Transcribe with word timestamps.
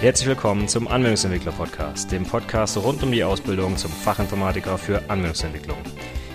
Herzlich 0.00 0.28
willkommen 0.28 0.68
zum 0.68 0.86
Anwendungsentwickler 0.86 1.50
Podcast, 1.50 2.12
dem 2.12 2.24
Podcast 2.24 2.76
rund 2.76 3.02
um 3.02 3.10
die 3.10 3.24
Ausbildung 3.24 3.76
zum 3.76 3.90
Fachinformatiker 3.90 4.78
für 4.78 5.02
Anwendungsentwicklung. 5.10 5.76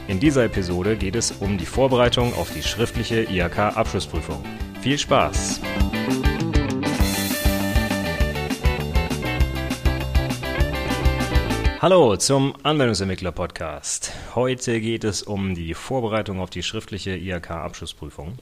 In 0.09 0.19
dieser 0.19 0.43
Episode 0.43 0.97
geht 0.97 1.15
es 1.15 1.31
um 1.31 1.57
die 1.57 1.65
Vorbereitung 1.65 2.33
auf 2.33 2.51
die 2.51 2.61
schriftliche 2.61 3.23
IHK-Abschlussprüfung. 3.23 4.43
Viel 4.81 4.97
Spaß! 4.97 5.61
Hallo 11.81 12.17
zum 12.17 12.55
Anwendungsentwickler 12.63 13.31
Podcast. 13.31 14.11
Heute 14.35 14.81
geht 14.81 15.05
es 15.05 15.23
um 15.23 15.55
die 15.55 15.73
Vorbereitung 15.73 16.41
auf 16.41 16.49
die 16.49 16.63
schriftliche 16.63 17.15
IHK-Abschlussprüfung. 17.15 18.39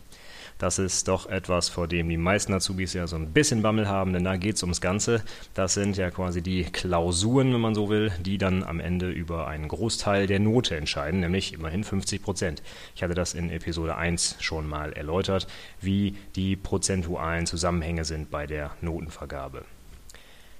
Das 0.61 0.77
ist 0.77 1.07
doch 1.07 1.27
etwas, 1.27 1.69
vor 1.69 1.87
dem 1.87 2.07
die 2.07 2.17
meisten 2.17 2.53
Azubis 2.53 2.93
ja 2.93 3.07
so 3.07 3.15
ein 3.15 3.33
bisschen 3.33 3.63
Bammel 3.63 3.87
haben, 3.87 4.13
denn 4.13 4.23
da 4.23 4.37
geht 4.37 4.57
es 4.57 4.61
ums 4.61 4.79
Ganze. 4.79 5.23
Das 5.55 5.73
sind 5.73 5.97
ja 5.97 6.11
quasi 6.11 6.43
die 6.43 6.65
Klausuren, 6.65 7.52
wenn 7.52 7.61
man 7.61 7.73
so 7.73 7.89
will, 7.89 8.11
die 8.19 8.38
dann 8.38 8.61
am 8.63 8.79
Ende 8.79 9.09
über 9.09 9.47
einen 9.47 9.67
Großteil 9.67 10.27
der 10.27 10.39
Note 10.39 10.77
entscheiden, 10.77 11.21
nämlich 11.21 11.53
immerhin 11.53 11.83
50 11.83 12.21
Prozent. 12.21 12.61
Ich 12.95 13.02
hatte 13.02 13.16
das 13.16 13.33
in 13.33 13.49
Episode 13.49 13.95
1 13.95 14.35
schon 14.39 14.69
mal 14.69 14.93
erläutert, 14.93 15.47
wie 15.79 16.16
die 16.35 16.55
prozentualen 16.55 17.47
Zusammenhänge 17.47 18.05
sind 18.05 18.30
bei 18.30 18.45
der 18.45 18.69
Notenvergabe. 18.81 19.66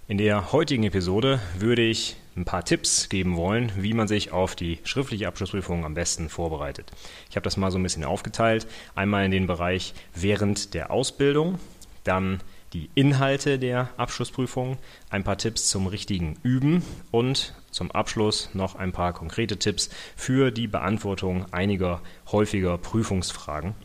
In 0.07 0.17
der 0.17 0.51
heutigen 0.51 0.83
Episode 0.83 1.39
würde 1.59 1.83
ich 1.83 2.17
ein 2.35 2.45
paar 2.45 2.63
Tipps 2.63 3.09
geben 3.09 3.35
wollen, 3.35 3.71
wie 3.76 3.94
man 3.94 4.08
sich 4.08 4.31
auf 4.31 4.55
die 4.55 4.80
schriftliche 4.84 5.27
Abschlussprüfung 5.27 5.85
am 5.85 5.94
besten 5.94 6.30
vorbereitet. 6.30 6.91
Ich 7.30 7.35
habe 7.35 7.44
das 7.44 7.57
mal 7.57 7.71
so 7.71 7.77
ein 7.77 7.84
bisschen 7.84 8.05
aufgeteilt. 8.05 8.67
Einmal 8.95 9.26
in 9.26 9.31
den 9.31 9.48
Bereich 9.48 9.94
während 10.13 10.73
der 10.73 10.91
Ausbildung, 10.91 11.59
dann 12.04 12.40
die 12.73 12.90
Inhalte 12.95 13.59
der 13.59 13.90
Abschlussprüfung, 13.98 14.77
ein 15.09 15.23
paar 15.23 15.38
Tipps 15.38 15.70
zum 15.70 15.88
richtigen 15.88 16.38
Üben 16.41 16.84
und 17.12 17.54
zum 17.70 17.91
Abschluss 17.91 18.49
noch 18.54 18.76
ein 18.76 18.93
paar 18.93 19.13
konkrete 19.13 19.57
Tipps 19.57 19.90
für 20.16 20.51
die 20.51 20.68
Beantwortung 20.68 21.51
einiger 21.51 22.01
häufiger 22.32 22.77
Prüfungsfragen. 22.77 23.76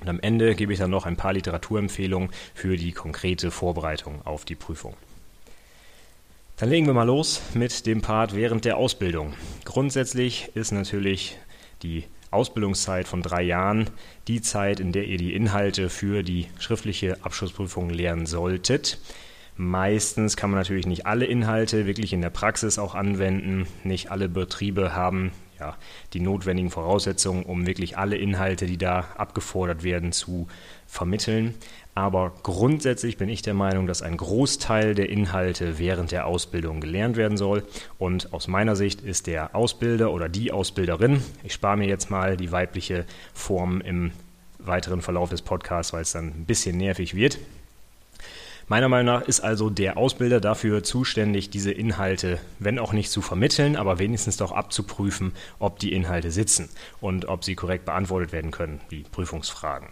Und 0.00 0.08
am 0.08 0.20
Ende 0.20 0.54
gebe 0.54 0.72
ich 0.72 0.78
dann 0.78 0.90
noch 0.90 1.06
ein 1.06 1.16
paar 1.16 1.34
Literaturempfehlungen 1.34 2.30
für 2.54 2.76
die 2.76 2.92
konkrete 2.92 3.50
Vorbereitung 3.50 4.20
auf 4.24 4.44
die 4.44 4.56
Prüfung. 4.56 4.96
Dann 6.56 6.68
legen 6.68 6.86
wir 6.86 6.94
mal 6.94 7.02
los 7.02 7.42
mit 7.54 7.84
dem 7.84 8.00
Part 8.00 8.36
während 8.36 8.64
der 8.64 8.76
Ausbildung. 8.76 9.34
Grundsätzlich 9.64 10.52
ist 10.54 10.70
natürlich 10.70 11.36
die 11.82 12.04
Ausbildungszeit 12.30 13.08
von 13.08 13.22
drei 13.22 13.42
Jahren 13.42 13.90
die 14.28 14.40
Zeit, 14.40 14.78
in 14.78 14.92
der 14.92 15.04
ihr 15.06 15.18
die 15.18 15.34
Inhalte 15.34 15.90
für 15.90 16.22
die 16.22 16.46
schriftliche 16.60 17.18
Abschlussprüfung 17.24 17.90
lernen 17.90 18.26
solltet. 18.26 19.00
Meistens 19.56 20.36
kann 20.36 20.50
man 20.50 20.60
natürlich 20.60 20.86
nicht 20.86 21.06
alle 21.06 21.24
Inhalte 21.24 21.86
wirklich 21.86 22.12
in 22.12 22.22
der 22.22 22.30
Praxis 22.30 22.78
auch 22.78 22.94
anwenden. 22.94 23.66
Nicht 23.82 24.12
alle 24.12 24.28
Betriebe 24.28 24.94
haben 24.94 25.32
ja, 25.58 25.76
die 26.12 26.20
notwendigen 26.20 26.70
Voraussetzungen, 26.70 27.44
um 27.44 27.66
wirklich 27.66 27.98
alle 27.98 28.16
Inhalte, 28.16 28.66
die 28.66 28.78
da 28.78 29.00
abgefordert 29.16 29.82
werden, 29.82 30.12
zu 30.12 30.46
vermitteln. 30.86 31.54
Aber 31.94 32.32
grundsätzlich 32.42 33.18
bin 33.18 33.28
ich 33.28 33.42
der 33.42 33.54
Meinung, 33.54 33.86
dass 33.86 34.02
ein 34.02 34.16
Großteil 34.16 34.94
der 34.94 35.10
Inhalte 35.10 35.78
während 35.78 36.10
der 36.10 36.26
Ausbildung 36.26 36.80
gelernt 36.80 37.16
werden 37.16 37.36
soll. 37.36 37.62
Und 37.98 38.32
aus 38.32 38.48
meiner 38.48 38.74
Sicht 38.74 39.00
ist 39.00 39.28
der 39.28 39.54
Ausbilder 39.54 40.10
oder 40.12 40.28
die 40.28 40.50
Ausbilderin, 40.50 41.22
ich 41.44 41.54
spare 41.54 41.76
mir 41.76 41.86
jetzt 41.86 42.10
mal 42.10 42.36
die 42.36 42.50
weibliche 42.50 43.04
Form 43.32 43.80
im 43.80 44.10
weiteren 44.58 45.02
Verlauf 45.02 45.30
des 45.30 45.42
Podcasts, 45.42 45.92
weil 45.92 46.02
es 46.02 46.12
dann 46.12 46.28
ein 46.28 46.46
bisschen 46.46 46.76
nervig 46.76 47.14
wird. 47.14 47.38
Meiner 48.66 48.88
Meinung 48.88 49.14
nach 49.14 49.28
ist 49.28 49.40
also 49.40 49.68
der 49.68 49.98
Ausbilder 49.98 50.40
dafür 50.40 50.82
zuständig, 50.82 51.50
diese 51.50 51.70
Inhalte, 51.70 52.40
wenn 52.58 52.78
auch 52.78 52.94
nicht 52.94 53.10
zu 53.10 53.20
vermitteln, 53.20 53.76
aber 53.76 53.98
wenigstens 53.98 54.38
doch 54.38 54.52
abzuprüfen, 54.52 55.32
ob 55.58 55.78
die 55.78 55.92
Inhalte 55.92 56.30
sitzen 56.30 56.70
und 57.00 57.26
ob 57.26 57.44
sie 57.44 57.56
korrekt 57.56 57.84
beantwortet 57.84 58.32
werden 58.32 58.52
können, 58.52 58.80
die 58.90 59.02
Prüfungsfragen. 59.02 59.88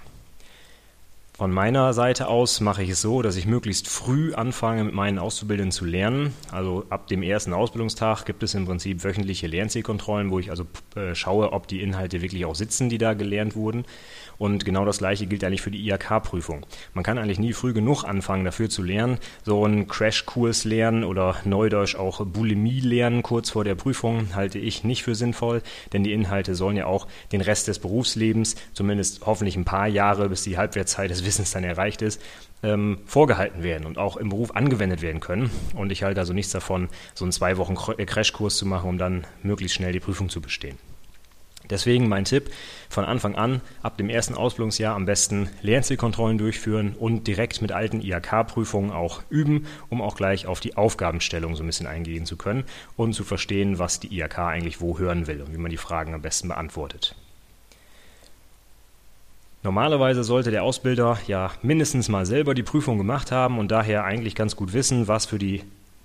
Von 1.43 1.51
meiner 1.51 1.93
Seite 1.93 2.29
aus 2.29 2.61
mache 2.61 2.85
ich 2.85 2.91
es 2.91 3.03
so, 3.03 3.21
dass 3.21 3.35
ich 3.35 3.47
möglichst 3.47 3.89
früh 3.89 4.33
anfange, 4.33 4.85
mit 4.85 4.95
meinen 4.95 5.19
Auszubildenden 5.19 5.73
zu 5.73 5.85
lernen. 5.85 6.33
Also 6.53 6.85
ab 6.89 7.09
dem 7.09 7.25
ersten 7.25 7.53
Ausbildungstag 7.53 8.25
gibt 8.27 8.45
es 8.45 8.55
im 8.55 8.65
Prinzip 8.65 9.03
wöchentliche 9.03 9.49
Lernzielkontrollen, 9.49 10.31
wo 10.31 10.39
ich 10.39 10.51
also 10.51 10.67
äh, 10.95 11.17
schaue, 11.17 11.53
ob 11.53 11.67
die 11.67 11.83
Inhalte 11.83 12.23
wirklich 12.23 12.45
auch 12.45 12.55
sitzen, 12.55 12.89
die 12.91 12.99
da 12.99 13.15
gelernt 13.15 13.57
wurden. 13.57 13.87
Und 14.39 14.65
genau 14.65 14.85
das 14.85 14.99
Gleiche 14.99 15.27
gilt 15.27 15.45
eigentlich 15.45 15.63
für 15.63 15.71
die 15.71 15.89
IHK-Prüfung. 15.89 16.65
Man 16.95 17.05
kann 17.05 17.19
eigentlich 17.19 17.39
nie 17.39 17.53
früh 17.53 17.73
genug 17.73 18.05
anfangen, 18.05 18.45
dafür 18.45 18.69
zu 18.69 18.83
lernen. 18.83 19.19
So 19.45 19.65
einen 19.65 19.89
Crashkurs 19.89 20.65
lernen 20.65 21.03
oder 21.05 21.37
Neudeutsch 21.45 21.97
auch 21.97 22.25
Bulimie 22.25 22.81
lernen 22.81 23.23
kurz 23.23 23.51
vor 23.51 23.65
der 23.65 23.75
Prüfung 23.75 24.35
halte 24.35 24.59
ich 24.59 24.85
nicht 24.85 25.03
für 25.03 25.15
sinnvoll, 25.15 25.63
denn 25.93 26.05
die 26.05 26.13
Inhalte 26.13 26.55
sollen 26.55 26.77
ja 26.77 26.87
auch 26.87 27.09
den 27.33 27.41
Rest 27.41 27.69
des 27.69 27.79
Berufslebens, 27.79 28.55
zumindest 28.73 29.27
hoffentlich 29.27 29.57
ein 29.57 29.65
paar 29.65 29.89
Jahre, 29.89 30.29
bis 30.29 30.43
die 30.43 30.57
Halbwertszeit 30.57 31.11
des 31.11 31.25
Wissens 31.33 31.53
dann 31.53 31.65
erreicht 31.65 32.03
ist, 32.03 32.21
ähm, 32.63 32.99
vorgehalten 33.07 33.63
werden 33.63 33.87
und 33.87 33.97
auch 33.97 34.19
im 34.19 34.29
Beruf 34.29 34.55
angewendet 34.55 35.01
werden 35.01 35.21
können. 35.21 35.51
Und 35.75 35.91
ich 35.91 36.03
halte 36.03 36.21
also 36.21 36.35
nichts 36.35 36.53
davon, 36.53 36.91
so 37.15 37.25
einen 37.25 37.33
zwei 37.33 37.57
Wochen 37.57 37.75
Crashkurs 37.75 38.57
zu 38.57 38.67
machen, 38.67 38.91
um 38.91 38.99
dann 38.99 39.27
möglichst 39.43 39.77
schnell 39.77 39.93
die 39.93 40.01
Prüfung 40.01 40.29
zu 40.29 40.43
bestehen. 40.43 40.77
Deswegen 41.71 42.07
mein 42.07 42.27
Tipp, 42.27 42.51
von 42.91 43.07
Anfang 43.07 43.35
an, 43.35 43.63
ab 43.83 43.97
dem 43.97 44.11
ersten 44.11 44.35
Ausbildungsjahr 44.35 44.95
am 44.95 45.07
besten 45.07 45.49
Lernzielkontrollen 45.63 46.37
durchführen 46.37 46.95
und 46.99 47.27
direkt 47.27 47.63
mit 47.63 47.73
alten 47.73 48.03
IHK-Prüfungen 48.03 48.91
auch 48.91 49.23
üben, 49.31 49.67
um 49.89 50.03
auch 50.03 50.15
gleich 50.15 50.47
auf 50.47 50.61
die 50.61 50.77
Aufgabenstellung 50.77 51.57
so 51.57 51.63
ein 51.63 51.67
bisschen 51.67 51.87
eingehen 51.87 52.27
zu 52.27 52.37
können 52.37 52.65
und 52.97 53.15
zu 53.15 53.25
verstehen, 53.25 53.79
was 53.79 54.01
die 54.01 54.19
IHK 54.19 54.41
eigentlich 54.41 54.83
wo 54.83 54.99
hören 54.99 55.27
will 55.29 55.41
und 55.41 55.55
wie 55.55 55.59
man 55.59 55.71
die 55.71 55.79
Fragen 55.79 56.13
am 56.13 56.21
besten 56.21 56.49
beantwortet. 56.49 57.15
Normalerweise 59.65 60.25
sollte 60.25 60.51
der 60.51 60.65
Ausbilder 60.65 61.19
ja 61.29 61.53
mindestens 61.63 62.09
mal 62.09 62.27
selber 62.27 62.53
die 62.55 62.65
Prüfung 62.65 62.99
gemacht 62.99 63.31
haben 63.31 63.61
und 63.61 63.71
daher 63.71 64.05
eigentlich 64.05 64.35
ganz 64.35 64.57
gut 64.57 64.73
wissen, 64.73 65.07
was 65.07 65.27
für 65.27 65.39
die 65.39 65.63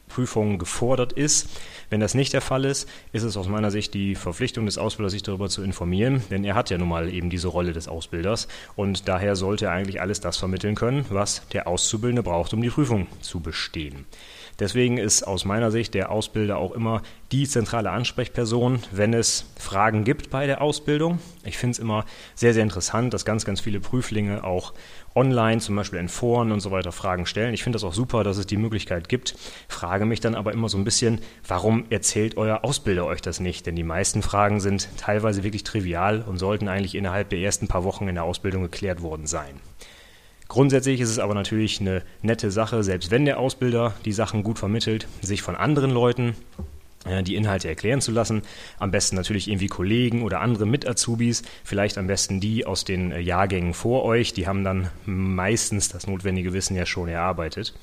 Prüfung 0.10 0.60
gefordert 0.60 1.14
ist. 1.14 1.50
Wenn 1.90 2.00
das 2.00 2.14
nicht 2.14 2.34
der 2.34 2.42
Fall 2.42 2.66
ist, 2.66 2.88
ist 3.14 3.24
es 3.24 3.36
aus 3.36 3.48
meiner 3.48 3.72
Sicht 3.72 3.96
die 3.96 4.14
Verpflichtung 4.14 4.68
des 4.68 4.78
Ausbilders, 4.78 5.14
sich 5.14 5.24
darüber 5.24 5.50
zu 5.50 5.64
informieren, 5.64 6.22
denn 6.30 6.44
er 6.44 6.54
hat 6.54 6.70
ja 6.70 6.78
nun 6.78 6.90
mal 6.90 7.12
eben 7.12 7.32
diese 7.32 7.48
Rolle 7.48 7.74
des 7.74 7.88
Ausbilders 7.88 8.48
und 8.76 9.08
daher 9.08 9.36
sollte 9.36 9.66
er 9.66 9.72
eigentlich 9.72 10.02
alles 10.02 10.22
das 10.22 10.38
vermitteln 10.38 10.76
können, 10.76 11.06
was 11.10 11.48
der 11.50 11.68
Auszubildende 11.68 12.24
braucht, 12.24 12.54
um 12.54 12.62
die 12.62 12.70
Prüfung 12.70 13.08
zu 13.22 13.40
bestehen. 13.40 14.06
Deswegen 14.60 14.98
ist 14.98 15.24
aus 15.24 15.46
meiner 15.46 15.70
Sicht 15.70 15.94
der 15.94 16.12
Ausbilder 16.12 16.58
auch 16.58 16.72
immer 16.72 17.04
die 17.32 17.48
zentrale 17.48 17.92
Ansprechperson, 17.92 18.80
wenn 18.92 19.14
es 19.14 19.46
Fragen 19.60 20.04
gibt 20.04 20.32
bei 20.32 20.48
der 20.48 20.62
Ausbildung. 20.62 21.20
Ich 21.44 21.58
finde 21.58 21.74
es 21.74 21.80
immer 21.80 22.06
sehr, 22.34 22.54
sehr 22.56 22.64
interessant, 22.64 23.14
dass 23.14 23.24
ganz, 23.24 23.46
ganz 23.46 23.62
viele 23.62 23.80
Prüflinge 23.80 24.44
auch 24.44 24.74
online, 25.14 25.60
zum 25.60 25.76
Beispiel 25.76 26.00
in 26.00 26.10
Foren 26.10 26.52
und 26.52 26.60
so 26.60 26.72
weiter, 26.72 26.92
Fragen 26.92 27.26
stellen. 27.26 27.54
Ich 27.54 27.64
finde 27.64 27.76
das 27.76 27.84
auch 27.84 27.94
super, 27.94 28.24
dass 28.24 28.38
es 28.38 28.48
die 28.48 28.58
Möglichkeit 28.58 29.10
gibt. 29.10 29.36
Frage 29.68 30.06
mich 30.06 30.22
dann 30.22 30.36
aber 30.36 30.54
immer 30.54 30.70
so 30.70 30.78
ein 30.78 30.84
bisschen, 30.84 31.20
warum 31.48 31.86
erzählt 31.90 32.38
euer 32.38 32.64
Ausbilder 32.64 33.06
euch 33.06 33.22
das 33.22 33.40
nicht? 33.40 33.66
Denn 33.66 33.76
die 33.76 33.84
meisten 33.84 34.24
Fragen 34.24 34.60
sind 34.60 34.90
teilweise 34.98 35.44
wirklich 35.44 35.64
trivial 35.64 36.24
und 36.28 36.38
sollten 36.38 36.68
eigentlich 36.68 36.96
innerhalb 36.96 37.30
der 37.30 37.40
ersten 37.40 37.68
paar 37.68 37.84
Wochen 37.84 38.08
in 38.08 38.16
der 38.16 38.24
Ausbildung 38.24 38.64
geklärt 38.64 39.02
worden 39.02 39.28
sein. 39.28 39.60
Grundsätzlich 40.48 41.02
ist 41.02 41.10
es 41.10 41.20
aber 41.20 41.34
natürlich 41.34 41.82
eine 41.82 42.04
nette 42.22 42.52
Sache, 42.52 42.84
selbst 42.84 43.12
wenn 43.12 43.26
der 43.26 43.40
Ausbilder 43.40 43.94
die 44.06 44.14
Sachen 44.14 44.44
gut 44.44 44.60
vermittelt, 44.60 45.08
sich 45.22 45.42
von 45.42 45.56
anderen 45.56 45.92
Leuten 45.92 46.36
die 47.24 47.36
Inhalte 47.36 47.68
erklären 47.68 48.02
zu 48.02 48.12
lassen. 48.12 48.42
Am 48.80 48.92
besten 48.92 49.16
natürlich 49.16 49.48
irgendwie 49.48 49.68
Kollegen 49.68 50.24
oder 50.24 50.42
andere 50.42 50.66
Mit-Azubis, 50.66 51.44
vielleicht 51.64 51.98
am 51.98 52.08
besten 52.08 52.40
die 52.40 52.66
aus 52.66 52.84
den 52.84 53.12
äh, 53.12 53.20
Jahrgängen 53.20 53.74
vor 53.74 54.04
euch, 54.04 54.34
die 54.34 54.48
haben 54.48 54.64
dann 54.64 54.90
meistens 55.06 55.90
das 55.90 56.08
notwendige 56.08 56.54
Wissen 56.54 56.76
ja 56.76 56.86
schon 56.86 57.08
erarbeitet. 57.08 57.74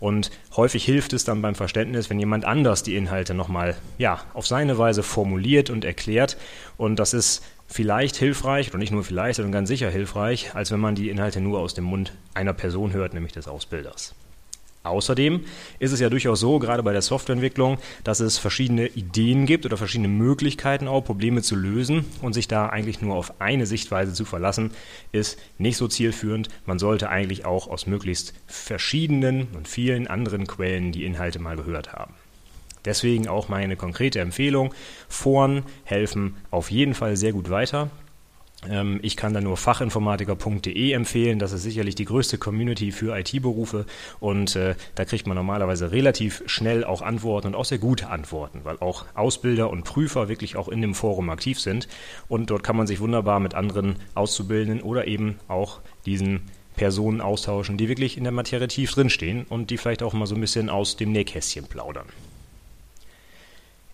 Und 0.00 0.30
häufig 0.56 0.84
hilft 0.84 1.12
es 1.12 1.24
dann 1.24 1.42
beim 1.42 1.54
Verständnis, 1.54 2.10
wenn 2.10 2.18
jemand 2.18 2.44
anders 2.44 2.82
die 2.82 2.96
Inhalte 2.96 3.34
nochmal 3.34 3.76
ja, 3.98 4.20
auf 4.34 4.46
seine 4.46 4.78
Weise 4.78 5.02
formuliert 5.02 5.70
und 5.70 5.84
erklärt. 5.84 6.36
Und 6.76 6.98
das 6.98 7.14
ist 7.14 7.42
vielleicht 7.72 8.16
hilfreich, 8.16 8.68
oder 8.68 8.78
nicht 8.78 8.92
nur 8.92 9.02
vielleicht, 9.02 9.36
sondern 9.36 9.52
ganz 9.52 9.68
sicher 9.68 9.90
hilfreich, 9.90 10.54
als 10.54 10.70
wenn 10.70 10.80
man 10.80 10.94
die 10.94 11.08
Inhalte 11.08 11.40
nur 11.40 11.58
aus 11.60 11.74
dem 11.74 11.84
Mund 11.84 12.12
einer 12.34 12.52
Person 12.52 12.92
hört, 12.92 13.14
nämlich 13.14 13.32
des 13.32 13.48
Ausbilders. 13.48 14.14
Außerdem 14.84 15.44
ist 15.78 15.92
es 15.92 16.00
ja 16.00 16.10
durchaus 16.10 16.40
so, 16.40 16.58
gerade 16.58 16.82
bei 16.82 16.92
der 16.92 17.02
Softwareentwicklung, 17.02 17.78
dass 18.02 18.18
es 18.18 18.38
verschiedene 18.38 18.88
Ideen 18.88 19.46
gibt 19.46 19.64
oder 19.64 19.76
verschiedene 19.76 20.08
Möglichkeiten 20.08 20.88
auch, 20.88 21.04
Probleme 21.04 21.40
zu 21.40 21.54
lösen 21.54 22.04
und 22.20 22.32
sich 22.32 22.48
da 22.48 22.66
eigentlich 22.68 23.00
nur 23.00 23.14
auf 23.14 23.40
eine 23.40 23.66
Sichtweise 23.66 24.12
zu 24.12 24.24
verlassen, 24.24 24.72
ist 25.12 25.38
nicht 25.58 25.76
so 25.76 25.86
zielführend. 25.86 26.48
Man 26.66 26.80
sollte 26.80 27.10
eigentlich 27.10 27.44
auch 27.44 27.68
aus 27.68 27.86
möglichst 27.86 28.34
verschiedenen 28.46 29.46
und 29.54 29.68
vielen 29.68 30.08
anderen 30.08 30.48
Quellen 30.48 30.90
die 30.90 31.04
Inhalte 31.04 31.38
mal 31.38 31.56
gehört 31.56 31.92
haben. 31.92 32.14
Deswegen 32.84 33.28
auch 33.28 33.48
meine 33.48 33.76
konkrete 33.76 34.20
Empfehlung, 34.20 34.74
Foren 35.08 35.62
helfen 35.84 36.36
auf 36.50 36.70
jeden 36.70 36.94
Fall 36.94 37.16
sehr 37.16 37.32
gut 37.32 37.50
weiter. 37.50 37.90
Ähm, 38.68 39.00
ich 39.02 39.16
kann 39.16 39.34
da 39.34 39.40
nur 39.40 39.56
fachinformatiker.de 39.56 40.92
empfehlen. 40.92 41.38
Das 41.38 41.52
ist 41.52 41.62
sicherlich 41.62 41.94
die 41.94 42.04
größte 42.04 42.38
Community 42.38 42.92
für 42.92 43.16
IT-Berufe 43.18 43.86
und 44.20 44.56
äh, 44.56 44.74
da 44.94 45.04
kriegt 45.04 45.26
man 45.26 45.36
normalerweise 45.36 45.92
relativ 45.92 46.42
schnell 46.46 46.84
auch 46.84 47.02
Antworten 47.02 47.48
und 47.48 47.54
auch 47.54 47.64
sehr 47.64 47.78
gute 47.78 48.08
Antworten, 48.08 48.60
weil 48.64 48.78
auch 48.78 49.06
Ausbilder 49.14 49.70
und 49.70 49.84
Prüfer 49.84 50.28
wirklich 50.28 50.56
auch 50.56 50.68
in 50.68 50.80
dem 50.80 50.94
Forum 50.94 51.30
aktiv 51.30 51.58
sind 51.58 51.88
und 52.28 52.50
dort 52.50 52.62
kann 52.62 52.76
man 52.76 52.86
sich 52.86 53.00
wunderbar 53.00 53.40
mit 53.40 53.54
anderen 53.54 53.96
Auszubildenden 54.14 54.82
oder 54.82 55.06
eben 55.06 55.38
auch 55.48 55.80
diesen 56.06 56.42
Personen 56.76 57.20
austauschen, 57.20 57.76
die 57.76 57.88
wirklich 57.88 58.16
in 58.16 58.24
der 58.24 58.32
Materie 58.32 58.68
tief 58.68 58.92
drinstehen 58.92 59.44
und 59.48 59.70
die 59.70 59.76
vielleicht 59.76 60.02
auch 60.02 60.14
mal 60.14 60.26
so 60.26 60.34
ein 60.34 60.40
bisschen 60.40 60.70
aus 60.70 60.96
dem 60.96 61.12
Nähkästchen 61.12 61.66
plaudern. 61.66 62.06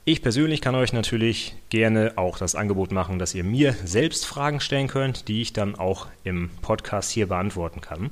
Ich 0.08 0.22
persönlich 0.22 0.62
kann 0.62 0.74
euch 0.74 0.94
natürlich 0.94 1.54
gerne 1.68 2.14
auch 2.16 2.38
das 2.38 2.54
Angebot 2.54 2.92
machen, 2.92 3.18
dass 3.18 3.34
ihr 3.34 3.44
mir 3.44 3.74
selbst 3.84 4.24
Fragen 4.24 4.58
stellen 4.58 4.88
könnt, 4.88 5.28
die 5.28 5.42
ich 5.42 5.52
dann 5.52 5.74
auch 5.74 6.06
im 6.24 6.48
Podcast 6.62 7.10
hier 7.10 7.26
beantworten 7.26 7.82
kann. 7.82 8.08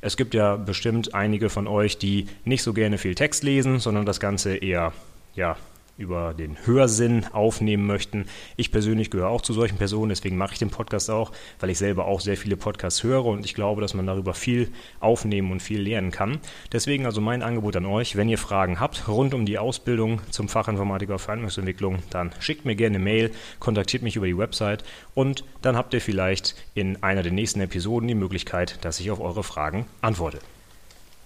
Es 0.00 0.16
gibt 0.16 0.34
ja 0.34 0.56
bestimmt 0.56 1.14
einige 1.14 1.48
von 1.48 1.68
euch, 1.68 1.96
die 1.96 2.26
nicht 2.44 2.64
so 2.64 2.72
gerne 2.72 2.98
viel 2.98 3.14
Text 3.14 3.44
lesen, 3.44 3.78
sondern 3.78 4.04
das 4.04 4.18
Ganze 4.18 4.56
eher 4.56 4.92
ja, 5.36 5.56
über 5.98 6.32
den 6.32 6.56
Hörsinn 6.64 7.26
aufnehmen 7.32 7.86
möchten. 7.86 8.26
Ich 8.56 8.72
persönlich 8.72 9.10
gehöre 9.10 9.28
auch 9.28 9.42
zu 9.42 9.52
solchen 9.52 9.76
Personen, 9.76 10.08
deswegen 10.08 10.38
mache 10.38 10.54
ich 10.54 10.58
den 10.58 10.70
Podcast 10.70 11.10
auch, 11.10 11.32
weil 11.58 11.70
ich 11.70 11.78
selber 11.78 12.06
auch 12.06 12.20
sehr 12.20 12.36
viele 12.36 12.56
Podcasts 12.56 13.02
höre 13.02 13.26
und 13.26 13.44
ich 13.44 13.54
glaube, 13.54 13.82
dass 13.82 13.94
man 13.94 14.06
darüber 14.06 14.32
viel 14.32 14.70
aufnehmen 15.00 15.50
und 15.50 15.60
viel 15.60 15.80
lernen 15.80 16.12
kann. 16.12 16.38
Deswegen 16.72 17.04
also 17.04 17.20
mein 17.20 17.42
Angebot 17.42 17.76
an 17.76 17.86
euch, 17.86 18.16
wenn 18.16 18.28
ihr 18.28 18.38
Fragen 18.38 18.80
habt 18.80 19.08
rund 19.08 19.34
um 19.34 19.44
die 19.44 19.58
Ausbildung 19.58 20.20
zum 20.30 20.48
Fachinformatiker 20.48 21.18
für 21.18 21.32
Anwendungsentwicklung, 21.32 21.98
dann 22.10 22.30
schickt 22.38 22.64
mir 22.64 22.76
gerne 22.76 22.96
eine 22.96 23.04
Mail, 23.04 23.30
kontaktiert 23.58 24.02
mich 24.02 24.16
über 24.16 24.26
die 24.26 24.38
Website 24.38 24.84
und 25.14 25.44
dann 25.62 25.76
habt 25.76 25.92
ihr 25.94 26.00
vielleicht 26.00 26.54
in 26.74 27.02
einer 27.02 27.24
der 27.24 27.32
nächsten 27.32 27.60
Episoden 27.60 28.06
die 28.06 28.14
Möglichkeit, 28.14 28.78
dass 28.84 29.00
ich 29.00 29.10
auf 29.10 29.20
eure 29.20 29.42
Fragen 29.42 29.86
antworte. 30.00 30.38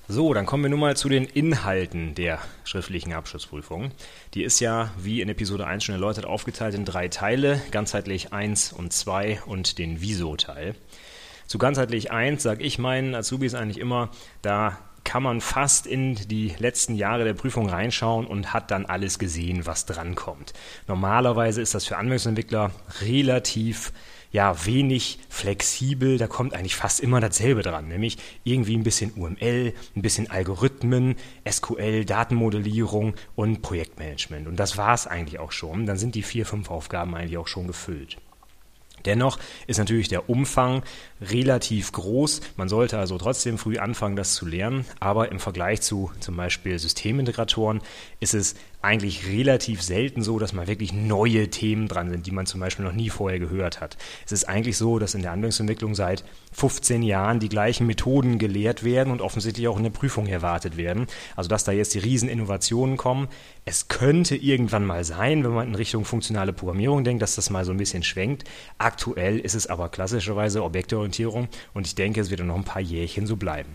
So, 0.08 0.34
dann 0.34 0.46
kommen 0.46 0.64
wir 0.64 0.70
nun 0.70 0.80
mal 0.80 0.96
zu 0.96 1.08
den 1.08 1.24
Inhalten 1.24 2.16
der 2.16 2.40
schriftlichen 2.64 3.12
Abschlussprüfung. 3.12 3.92
Die 4.34 4.42
ist 4.42 4.58
ja, 4.58 4.90
wie 4.98 5.20
in 5.20 5.28
Episode 5.28 5.64
1 5.64 5.84
schon 5.84 5.94
erläutert, 5.94 6.26
aufgeteilt 6.26 6.74
in 6.74 6.84
drei 6.84 7.06
Teile, 7.06 7.62
ganzheitlich 7.70 8.32
1 8.32 8.72
und 8.72 8.92
2 8.92 9.42
und 9.46 9.78
den 9.78 10.00
Viso-Teil. 10.00 10.74
Zu 11.46 11.58
ganzheitlich 11.58 12.10
1 12.10 12.42
sage 12.42 12.64
ich 12.64 12.80
meinen 12.80 13.14
Azubis 13.14 13.54
eigentlich 13.54 13.78
immer, 13.78 14.10
da 14.42 14.76
kann 15.04 15.22
man 15.22 15.40
fast 15.40 15.86
in 15.86 16.16
die 16.16 16.52
letzten 16.58 16.96
Jahre 16.96 17.22
der 17.22 17.34
Prüfung 17.34 17.68
reinschauen 17.68 18.26
und 18.26 18.52
hat 18.52 18.72
dann 18.72 18.86
alles 18.86 19.20
gesehen, 19.20 19.66
was 19.66 19.86
drankommt. 19.86 20.52
Normalerweise 20.88 21.62
ist 21.62 21.74
das 21.74 21.86
für 21.86 21.96
Anwendungsentwickler 21.96 22.72
relativ 23.02 23.92
ja, 24.32 24.64
wenig 24.66 25.18
flexibel. 25.28 26.18
Da 26.18 26.26
kommt 26.26 26.54
eigentlich 26.54 26.74
fast 26.74 27.00
immer 27.00 27.20
dasselbe 27.20 27.62
dran, 27.62 27.88
nämlich 27.88 28.18
irgendwie 28.44 28.76
ein 28.76 28.82
bisschen 28.82 29.12
UML, 29.14 29.74
ein 29.94 30.02
bisschen 30.02 30.30
Algorithmen, 30.30 31.16
SQL, 31.48 32.04
Datenmodellierung 32.04 33.14
und 33.36 33.62
Projektmanagement. 33.62 34.48
Und 34.48 34.56
das 34.56 34.76
war 34.76 34.94
es 34.94 35.06
eigentlich 35.06 35.38
auch 35.38 35.52
schon. 35.52 35.86
Dann 35.86 35.98
sind 35.98 36.14
die 36.14 36.22
vier, 36.22 36.46
fünf 36.46 36.70
Aufgaben 36.70 37.14
eigentlich 37.14 37.38
auch 37.38 37.48
schon 37.48 37.66
gefüllt. 37.66 38.16
Dennoch 39.04 39.38
ist 39.66 39.78
natürlich 39.78 40.08
der 40.08 40.28
Umfang 40.28 40.82
relativ 41.20 41.92
groß. 41.92 42.40
Man 42.56 42.68
sollte 42.68 42.98
also 42.98 43.18
trotzdem 43.18 43.58
früh 43.58 43.78
anfangen, 43.78 44.16
das 44.16 44.34
zu 44.34 44.46
lernen. 44.46 44.84
Aber 45.00 45.30
im 45.30 45.40
Vergleich 45.40 45.80
zu 45.80 46.12
zum 46.20 46.36
Beispiel 46.36 46.78
Systemintegratoren 46.78 47.80
ist 48.20 48.34
es 48.34 48.54
eigentlich 48.82 49.28
relativ 49.28 49.80
selten 49.80 50.22
so, 50.22 50.38
dass 50.38 50.52
mal 50.52 50.66
wirklich 50.66 50.92
neue 50.92 51.48
Themen 51.48 51.88
dran 51.88 52.10
sind, 52.10 52.26
die 52.26 52.32
man 52.32 52.46
zum 52.46 52.60
Beispiel 52.60 52.84
noch 52.84 52.92
nie 52.92 53.10
vorher 53.10 53.38
gehört 53.38 53.80
hat. 53.80 53.96
Es 54.26 54.32
ist 54.32 54.48
eigentlich 54.48 54.76
so, 54.76 54.98
dass 54.98 55.14
in 55.14 55.22
der 55.22 55.30
Anwendungsentwicklung 55.30 55.94
seit 55.94 56.24
15 56.52 57.02
Jahren 57.02 57.38
die 57.38 57.48
gleichen 57.48 57.86
Methoden 57.86 58.38
gelehrt 58.38 58.82
werden 58.82 59.12
und 59.12 59.22
offensichtlich 59.22 59.68
auch 59.68 59.76
in 59.76 59.84
der 59.84 59.90
Prüfung 59.90 60.26
erwartet 60.26 60.76
werden. 60.76 61.06
Also 61.36 61.48
dass 61.48 61.64
da 61.64 61.72
jetzt 61.72 61.94
die 61.94 62.00
Rieseninnovationen 62.00 62.96
kommen. 62.96 63.28
Es 63.64 63.86
könnte 63.86 64.34
irgendwann 64.34 64.84
mal 64.84 65.04
sein, 65.04 65.44
wenn 65.44 65.52
man 65.52 65.68
in 65.68 65.74
Richtung 65.76 66.04
funktionale 66.04 66.52
Programmierung 66.52 67.04
denkt, 67.04 67.22
dass 67.22 67.36
das 67.36 67.50
mal 67.50 67.64
so 67.64 67.70
ein 67.70 67.78
bisschen 67.78 68.02
schwenkt. 68.02 68.44
Aktuell 68.78 69.38
ist 69.38 69.54
es 69.54 69.68
aber 69.68 69.88
klassischerweise 69.88 70.64
Objektorientierung 70.64 71.48
und 71.72 71.86
ich 71.86 71.94
denke, 71.94 72.20
es 72.20 72.30
wird 72.30 72.40
noch 72.40 72.56
ein 72.56 72.64
paar 72.64 72.82
Jährchen 72.82 73.26
so 73.26 73.36
bleiben. 73.36 73.74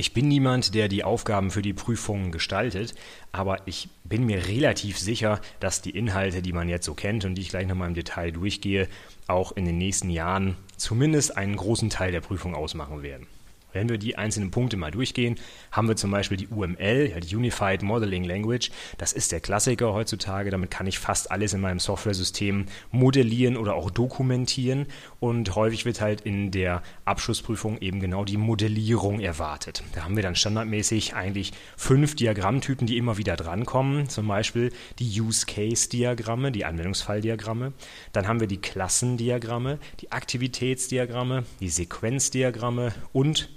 Ich 0.00 0.14
bin 0.14 0.28
niemand, 0.28 0.74
der 0.74 0.88
die 0.88 1.04
Aufgaben 1.04 1.50
für 1.50 1.60
die 1.60 1.74
Prüfungen 1.74 2.32
gestaltet, 2.32 2.94
aber 3.32 3.58
ich 3.66 3.90
bin 4.02 4.24
mir 4.24 4.48
relativ 4.48 4.98
sicher, 4.98 5.42
dass 5.60 5.82
die 5.82 5.90
Inhalte, 5.90 6.40
die 6.40 6.54
man 6.54 6.70
jetzt 6.70 6.86
so 6.86 6.94
kennt 6.94 7.26
und 7.26 7.34
die 7.34 7.42
ich 7.42 7.50
gleich 7.50 7.66
nochmal 7.66 7.88
im 7.88 7.94
Detail 7.94 8.30
durchgehe, 8.30 8.88
auch 9.26 9.52
in 9.52 9.66
den 9.66 9.76
nächsten 9.76 10.08
Jahren 10.08 10.56
zumindest 10.78 11.36
einen 11.36 11.54
großen 11.54 11.90
Teil 11.90 12.12
der 12.12 12.22
Prüfung 12.22 12.54
ausmachen 12.54 13.02
werden. 13.02 13.26
Wenn 13.74 13.90
wir 13.90 13.98
die 13.98 14.16
einzelnen 14.16 14.50
Punkte 14.50 14.78
mal 14.78 14.90
durchgehen, 14.90 15.36
haben 15.70 15.88
wir 15.88 15.96
zum 15.96 16.10
Beispiel 16.10 16.36
die 16.36 16.48
UML, 16.48 17.20
die 17.20 17.36
Unified 17.36 17.82
Modeling 17.82 18.24
Language. 18.24 18.70
Das 18.98 19.12
ist 19.12 19.32
der 19.32 19.40
Klassiker 19.40 19.92
heutzutage. 19.92 20.50
Damit 20.50 20.70
kann 20.70 20.86
ich 20.86 20.98
fast 20.98 21.30
alles 21.30 21.52
in 21.52 21.60
meinem 21.60 21.78
Software-System 21.78 22.66
modellieren 22.90 23.56
oder 23.56 23.74
auch 23.74 23.90
dokumentieren. 23.90 24.86
Und 25.20 25.54
häufig 25.54 25.84
wird 25.84 26.00
halt 26.00 26.22
in 26.22 26.50
der 26.50 26.82
Abschlussprüfung 27.04 27.78
eben 27.78 28.00
genau 28.00 28.24
die 28.24 28.36
Modellierung 28.36 29.20
erwartet. 29.20 29.82
Da 29.94 30.04
haben 30.04 30.16
wir 30.16 30.22
dann 30.22 30.34
standardmäßig 30.34 31.14
eigentlich 31.14 31.52
fünf 31.76 32.16
Diagrammtypen, 32.16 32.86
die 32.86 32.96
immer 32.96 33.16
wieder 33.16 33.36
drankommen. 33.36 34.08
Zum 34.08 34.26
Beispiel 34.26 34.72
die 34.98 35.20
Use-Case-Diagramme, 35.20 36.52
die 36.52 36.64
Anwendungsfalldiagramme. 36.64 37.72
Dann 38.12 38.26
haben 38.26 38.40
wir 38.40 38.48
die 38.48 38.60
Klassendiagramme, 38.60 39.78
die 40.00 40.12
Aktivitätsdiagramme, 40.12 41.44
die 41.60 41.68
Sequenzdiagramme 41.68 42.92
und 43.12 43.50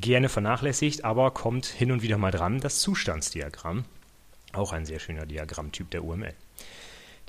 gerne 0.00 0.28
vernachlässigt, 0.28 1.04
aber 1.04 1.30
kommt 1.30 1.66
hin 1.66 1.92
und 1.92 2.02
wieder 2.02 2.18
mal 2.18 2.30
dran, 2.30 2.60
das 2.60 2.80
Zustandsdiagramm. 2.80 3.84
Auch 4.52 4.72
ein 4.72 4.86
sehr 4.86 4.98
schöner 4.98 5.26
Diagrammtyp 5.26 5.90
der 5.90 6.04
UML. 6.04 6.34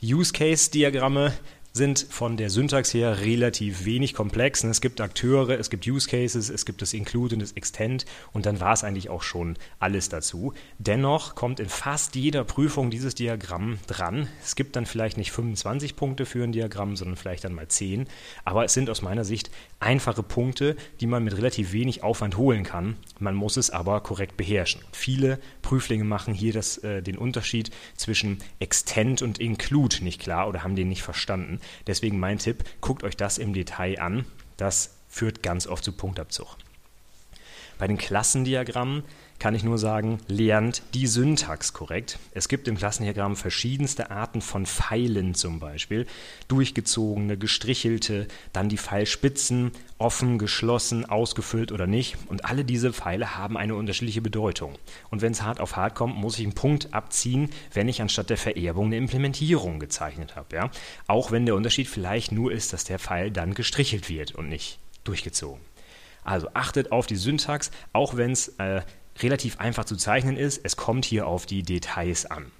Die 0.01 0.13
Use 0.13 0.33
Case 0.33 0.71
Diagramme 0.71 1.33
sind 1.73 2.05
von 2.09 2.35
der 2.35 2.49
Syntax 2.49 2.93
her 2.93 3.21
relativ 3.21 3.85
wenig 3.85 4.13
komplex. 4.13 4.63
Es 4.63 4.81
gibt 4.81 4.99
Akteure, 4.99 5.57
es 5.57 5.69
gibt 5.69 5.87
Use 5.87 6.09
Cases, 6.09 6.49
es 6.49 6.65
gibt 6.65 6.81
das 6.81 6.93
Include 6.93 7.35
und 7.35 7.41
das 7.41 7.53
Extend 7.53 8.05
und 8.33 8.45
dann 8.45 8.59
war 8.59 8.73
es 8.73 8.83
eigentlich 8.83 9.09
auch 9.09 9.21
schon 9.21 9.57
alles 9.79 10.09
dazu. 10.09 10.53
Dennoch 10.79 11.35
kommt 11.35 11.59
in 11.59 11.69
fast 11.69 12.15
jeder 12.15 12.43
Prüfung 12.43 12.89
dieses 12.91 13.15
Diagramm 13.15 13.79
dran. 13.87 14.27
Es 14.43 14.55
gibt 14.55 14.75
dann 14.75 14.85
vielleicht 14.85 15.17
nicht 15.17 15.31
25 15.31 15.95
Punkte 15.95 16.25
für 16.25 16.43
ein 16.43 16.51
Diagramm, 16.51 16.97
sondern 16.97 17.15
vielleicht 17.15 17.45
dann 17.45 17.53
mal 17.53 17.67
10. 17.67 18.07
Aber 18.43 18.65
es 18.65 18.73
sind 18.73 18.89
aus 18.89 19.01
meiner 19.01 19.23
Sicht 19.23 19.49
einfache 19.81 20.23
Punkte, 20.23 20.75
die 20.99 21.07
man 21.07 21.23
mit 21.23 21.35
relativ 21.35 21.73
wenig 21.73 22.03
Aufwand 22.03 22.37
holen 22.37 22.63
kann. 22.63 22.95
Man 23.19 23.35
muss 23.35 23.57
es 23.57 23.69
aber 23.69 24.01
korrekt 24.01 24.37
beherrschen. 24.37 24.81
Viele 24.91 25.39
Prüflinge 25.61 26.03
machen 26.03 26.33
hier 26.33 26.53
das, 26.53 26.77
äh, 26.79 27.01
den 27.01 27.17
Unterschied 27.17 27.71
zwischen 27.97 28.37
Extend 28.59 29.21
und 29.21 29.39
Include 29.39 30.03
nicht 30.03 30.21
klar 30.21 30.47
oder 30.47 30.63
haben 30.63 30.75
den 30.75 30.89
nicht 30.89 31.03
verstanden. 31.03 31.59
Deswegen 31.87 32.19
mein 32.19 32.37
Tipp, 32.37 32.63
guckt 32.79 33.03
euch 33.03 33.17
das 33.17 33.37
im 33.37 33.53
Detail 33.53 33.99
an. 33.99 34.25
Das 34.57 34.97
führt 35.09 35.43
ganz 35.43 35.67
oft 35.67 35.83
zu 35.83 35.91
Punktabzug. 35.91 36.57
Bei 37.81 37.87
den 37.87 37.97
Klassendiagrammen 37.97 39.01
kann 39.39 39.55
ich 39.55 39.63
nur 39.63 39.79
sagen, 39.79 40.19
lernt 40.27 40.83
die 40.93 41.07
Syntax 41.07 41.73
korrekt. 41.73 42.19
Es 42.31 42.47
gibt 42.47 42.67
im 42.67 42.77
Klassendiagramm 42.77 43.35
verschiedenste 43.35 44.11
Arten 44.11 44.41
von 44.41 44.67
Pfeilen 44.67 45.33
zum 45.33 45.59
Beispiel. 45.59 46.05
Durchgezogene, 46.47 47.37
gestrichelte, 47.39 48.27
dann 48.53 48.69
die 48.69 48.77
Pfeilspitzen, 48.77 49.71
offen, 49.97 50.37
geschlossen, 50.37 51.05
ausgefüllt 51.09 51.71
oder 51.71 51.87
nicht. 51.87 52.17
Und 52.27 52.45
alle 52.45 52.65
diese 52.65 52.93
Pfeile 52.93 53.35
haben 53.35 53.57
eine 53.57 53.73
unterschiedliche 53.73 54.21
Bedeutung. 54.21 54.77
Und 55.09 55.23
wenn 55.23 55.31
es 55.31 55.41
hart 55.41 55.59
auf 55.59 55.75
hart 55.75 55.95
kommt, 55.95 56.15
muss 56.15 56.37
ich 56.37 56.45
einen 56.45 56.53
Punkt 56.53 56.93
abziehen, 56.93 57.49
wenn 57.73 57.89
ich 57.89 57.99
anstatt 57.99 58.29
der 58.29 58.37
Vererbung 58.37 58.85
eine 58.85 58.97
Implementierung 58.97 59.79
gezeichnet 59.79 60.35
habe. 60.35 60.55
Ja? 60.55 60.69
Auch 61.07 61.31
wenn 61.31 61.47
der 61.47 61.55
Unterschied 61.55 61.87
vielleicht 61.87 62.31
nur 62.31 62.51
ist, 62.51 62.73
dass 62.73 62.83
der 62.83 62.99
Pfeil 62.99 63.31
dann 63.31 63.55
gestrichelt 63.55 64.07
wird 64.07 64.35
und 64.35 64.49
nicht 64.49 64.77
durchgezogen. 65.03 65.70
Also 66.23 66.49
achtet 66.53 66.91
auf 66.91 67.07
die 67.07 67.15
Syntax, 67.15 67.71
auch 67.93 68.15
wenn 68.15 68.31
es 68.31 68.49
äh, 68.59 68.81
relativ 69.19 69.59
einfach 69.59 69.85
zu 69.85 69.95
zeichnen 69.95 70.37
ist. 70.37 70.61
Es 70.63 70.77
kommt 70.77 71.05
hier 71.05 71.27
auf 71.27 71.45
die 71.45 71.63
Details 71.63 72.25
an. 72.25 72.51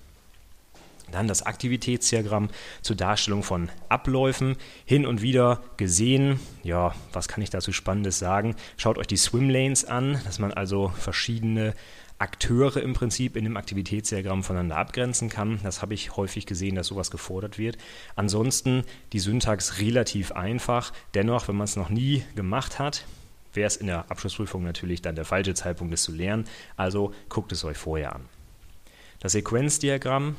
Dann 1.12 1.28
das 1.28 1.44
Aktivitätsdiagramm 1.44 2.50
zur 2.82 2.96
Darstellung 2.96 3.44
von 3.44 3.70
Abläufen. 3.90 4.56
Hin 4.86 5.06
und 5.06 5.22
wieder 5.22 5.62
gesehen, 5.78 6.40
ja, 6.64 6.96
was 7.12 7.28
kann 7.28 7.44
ich 7.44 7.50
dazu 7.50 7.74
Spannendes 7.74 8.18
sagen? 8.18 8.56
Schaut 8.78 8.98
euch 8.98 9.08
die 9.08 9.18
Swimlanes 9.18 9.86
an, 9.86 10.22
dass 10.24 10.40
man 10.40 10.54
also 10.54 10.90
verschiedene 10.90 11.74
Akteure 12.18 12.78
im 12.78 12.94
Prinzip 12.94 13.36
in 13.36 13.44
dem 13.44 13.58
Aktivitätsdiagramm 13.58 14.44
voneinander 14.44 14.78
abgrenzen 14.78 15.28
kann. 15.28 15.60
Das 15.64 15.82
habe 15.82 15.96
ich 15.96 16.16
häufig 16.16 16.46
gesehen, 16.46 16.76
dass 16.76 16.88
sowas 16.88 17.10
gefordert 17.10 17.58
wird. 17.58 17.78
Ansonsten 18.16 18.84
die 19.12 19.20
Syntax 19.20 19.80
relativ 19.80 20.32
einfach. 20.32 20.94
Dennoch, 21.16 21.48
wenn 21.48 21.56
man 21.56 21.66
es 21.66 21.76
noch 21.76 21.90
nie 21.90 22.24
gemacht 22.36 22.78
hat, 22.78 23.06
wäre 23.54 23.68
es 23.68 23.78
in 23.78 23.88
der 23.88 24.10
Abschlussprüfung 24.10 24.64
natürlich 24.64 25.02
dann 25.02 25.16
der 25.16 25.26
falsche 25.26 25.54
Zeitpunkt, 25.54 25.94
es 25.94 26.04
zu 26.04 26.12
lernen. 26.12 26.46
Also 26.78 27.14
guckt 27.30 27.52
es 27.52 27.64
euch 27.64 27.78
vorher 27.78 28.16
an. 28.16 28.26
Das 29.20 29.34
Sequenzdiagramm 29.34 30.36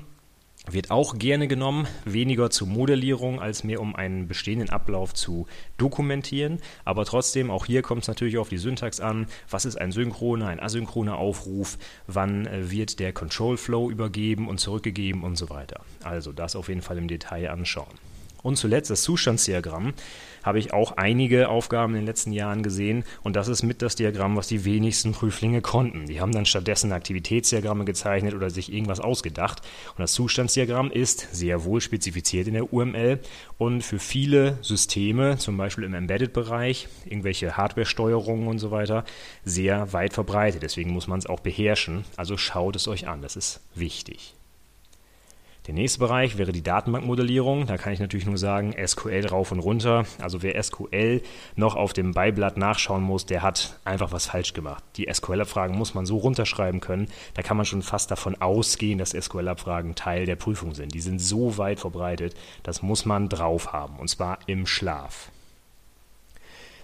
wird 0.71 0.91
auch 0.93 1.19
gerne 1.19 1.49
genommen, 1.49 1.89
weniger 2.05 2.51
zur 2.51 2.69
Modellierung 2.69 3.41
als 3.41 3.65
mehr 3.65 3.81
um 3.81 3.97
einen 3.97 4.29
bestehenden 4.29 4.71
Ablauf 4.71 5.13
zu 5.13 5.47
dokumentieren. 5.77 6.61
Aber 6.85 7.05
trotzdem, 7.05 7.51
auch 7.51 7.67
hier 7.67 7.83
kommt 7.83 8.03
es 8.03 8.09
natürlich 8.09 8.39
auf 8.39 8.49
die 8.49 8.59
Syntax 8.59 9.01
an. 9.01 9.27
Was 9.51 9.65
ist 9.65 9.77
ein 9.77 9.91
synchroner, 9.91 10.49
ein 10.49 10.61
asynchroner 10.61 11.17
Aufruf? 11.17 11.79
Wann 12.07 12.47
äh, 12.47 12.71
wird 12.71 13.01
der 13.01 13.13
Control 13.13 13.57
Flow 13.57 13.91
übergeben 13.91 14.49
und 14.49 14.59
zurückgegeben 14.59 15.25
und 15.25 15.37
so 15.37 15.51
weiter? 15.51 15.81
Also 16.05 16.33
das 16.33 16.55
auf 16.55 16.69
jeden 16.69 16.83
Fall 16.83 16.99
im 16.99 17.09
Detail 17.09 17.51
anschauen. 17.51 18.12
Und 18.43 18.57
zuletzt 18.57 18.91
das 18.91 19.03
Zustandsdiagramm 19.03 19.95
habe 20.43 20.59
ich 20.59 20.73
auch 20.73 20.93
einige 20.97 21.49
Aufgaben 21.49 21.95
in 21.95 22.01
den 22.01 22.07
letzten 22.07 22.33
Jahren 22.33 22.63
gesehen 22.63 23.05
und 23.23 23.37
das 23.37 23.49
ist 23.49 23.63
mit 23.63 23.83
das 23.83 23.95
Diagramm, 23.95 24.37
was 24.37 24.49
die 24.49 24.65
wenigsten 24.65 25.13
Prüflinge 25.13 25.61
konnten. 25.61 26.07
Die 26.07 26.21
haben 26.21 26.33
dann 26.33 26.47
stattdessen 26.47 26.93
Aktivitätsdiagramme 26.93 27.85
gezeichnet 27.85 28.35
oder 28.35 28.51
sich 28.51 28.73
irgendwas 28.73 29.01
ausgedacht 29.01 29.61
und 29.91 30.01
das 30.01 30.13
Zustandsdiagramm 30.13 30.91
ist 30.91 31.29
sehr 31.33 31.65
wohl 31.65 31.81
spezifiziert 31.81 32.49
in 32.49 32.55
der 32.55 32.73
UML 32.73 33.21
und 33.59 33.83
für 33.83 33.99
viele 33.99 34.59
Systeme, 34.63 35.39
zum 35.39 35.57
Beispiel 35.57 35.85
im 35.85 35.95
Embedded-Bereich, 35.95 36.89
irgendwelche 37.05 37.57
Hardware-Steuerungen 37.57 38.49
und 38.49 38.59
so 38.59 38.71
weiter, 38.71 39.05
sehr 39.45 39.93
weit 39.93 40.13
verbreitet. 40.13 40.63
Deswegen 40.63 40.93
muss 40.93 41.07
man 41.07 41.19
es 41.19 41.27
auch 41.27 41.41
beherrschen. 41.41 42.05
Also 42.17 42.37
schaut 42.37 42.77
es 42.77 42.89
euch 42.89 43.07
an, 43.07 43.23
das 43.23 43.37
ist 43.37 43.61
wichtig. 43.75 44.35
Der 45.69 45.75
nächste 45.75 46.01
Bereich 46.01 46.39
wäre 46.39 46.51
die 46.51 46.65
Datenbankmodellierung. 46.65 47.67
Da 47.67 47.79
kann 47.79 47.93
ich 47.93 48.01
natürlich 48.01 48.27
nur 48.27 48.37
sagen, 48.37 48.75
SQL 48.85 49.29
rauf 49.29 49.53
und 49.53 49.61
runter. 49.61 50.05
Also 50.21 50.43
wer 50.43 50.61
SQL 50.61 51.23
noch 51.55 51.77
auf 51.77 51.93
dem 51.93 52.13
Beiblatt 52.13 52.57
nachschauen 52.57 53.05
muss, 53.05 53.27
der 53.27 53.43
hat 53.43 53.79
einfach 53.85 54.11
was 54.11 54.27
falsch 54.27 54.55
gemacht. 54.55 54.83
Die 54.97 55.07
SQL-Abfragen 55.13 55.79
muss 55.79 55.95
man 55.95 56.05
so 56.05 56.17
runterschreiben 56.17 56.81
können. 56.81 57.07
Da 57.35 57.43
kann 57.43 57.57
man 57.57 57.65
schon 57.65 57.83
fast 57.83 58.11
davon 58.11 58.41
ausgehen, 58.41 58.99
dass 58.99 59.11
SQL-Abfragen 59.11 59.95
Teil 59.95 60.27
der 60.27 60.35
Prüfung 60.35 60.75
sind. 60.75 60.95
Die 60.95 61.01
sind 61.01 61.21
so 61.21 61.59
weit 61.59 61.79
verbreitet, 61.79 62.35
das 62.65 62.83
muss 62.83 63.05
man 63.05 63.29
drauf 63.29 63.73
haben. 63.73 64.01
Und 64.01 64.09
zwar 64.09 64.41
im 64.47 64.67
Schlaf. 64.67 65.31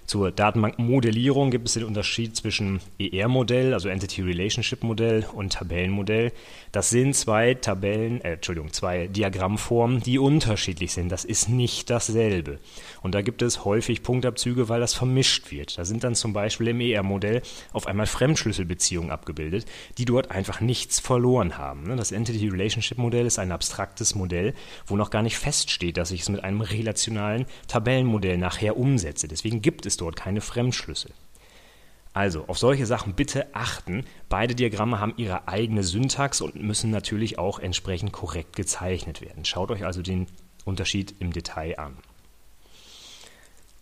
Zur 0.09 0.33
Datenbankmodellierung 0.33 1.51
gibt 1.51 1.69
es 1.69 1.75
den 1.75 1.85
Unterschied 1.85 2.35
zwischen 2.35 2.81
ER-Modell, 2.99 3.75
also 3.75 3.91
Entity 3.91 4.23
Relationship 4.23 4.83
Modell 4.83 5.27
und 5.35 5.53
Tabellenmodell. 5.53 6.33
Das 6.73 6.89
sind 6.89 7.15
zwei 7.15 7.53
Tabellen, 7.53 8.23
äh, 8.23 8.33
Entschuldigung, 8.33 8.73
zwei 8.73 9.09
Diagrammformen, 9.09 10.01
die 10.01 10.19
unterschiedlich 10.19 10.93
sind. 10.93 11.13
Das 11.13 11.27
ist 11.27 11.51
nicht 11.51 11.91
dasselbe. 11.91 12.59
Und 13.03 13.15
da 13.15 13.21
gibt 13.21 13.43
es 13.43 13.67
häufig 13.67 14.03
Punktabzüge, 14.03 14.71
weil 14.71 14.81
das 14.81 14.95
vermischt 14.95 15.51
wird. 15.51 15.77
Da 15.77 15.85
sind 15.85 16.05
dann 16.05 16.15
zum 16.15 16.33
Beispiel 16.33 16.69
im 16.69 16.81
ER-Modell 16.81 17.43
auf 17.75 17.87
einmal 17.87 18.07
Fremdschlüsselbeziehungen 18.07 19.11
abgebildet, 19.11 19.67
die 19.99 20.07
dort 20.07 20.31
einfach 20.31 20.63
nichts 20.63 21.01
verloren 21.01 21.59
haben. 21.59 21.83
Ne? 21.83 21.97
Das 21.97 22.13
Entity 22.13 22.49
Relationship 22.49 22.97
Modell 22.97 23.27
ist 23.27 23.39
ein 23.39 23.53
abstraktes 23.53 24.15
Modell, 24.15 24.55
wo 24.87 24.97
noch 24.97 25.11
gar 25.11 25.23
nicht 25.23 25.37
feststeht, 25.37 25.99
dass 25.99 26.13
ich 26.13 26.23
es 26.23 26.31
mit 26.31 26.43
einem 26.45 26.63
relationalen 26.63 27.45
Tabellenmodell 27.67 28.39
nachher 28.39 28.79
umsetze. 28.79 29.29
Deswegen 29.29 29.61
gibt 29.61 29.85
es 29.85 29.98
dort 30.01 30.17
keine 30.17 30.41
Fremdschlüssel. 30.41 31.13
Also 32.15 32.45
auf 32.49 32.59
solche 32.59 32.87
Sachen 32.87 33.15
bitte 33.15 33.55
achten. 33.55 34.05
Beide 34.29 34.55
Diagramme 34.55 34.99
haben 34.99 35.15
ihre 35.19 35.47
eigene 35.47 35.85
Syntax 35.85 36.41
und 36.41 36.57
müssen 36.57 36.91
natürlich 36.91 37.39
auch 37.39 37.59
entsprechend 37.59 38.13
korrekt 38.13 38.57
gezeichnet 38.57 39.21
werden. 39.21 39.45
Schaut 39.45 39.71
euch 39.71 39.85
also 39.85 40.03
den 40.03 40.27
Unterschied 40.65 41.15
im 41.21 41.33
Detail 41.33 41.79
an. 41.79 41.97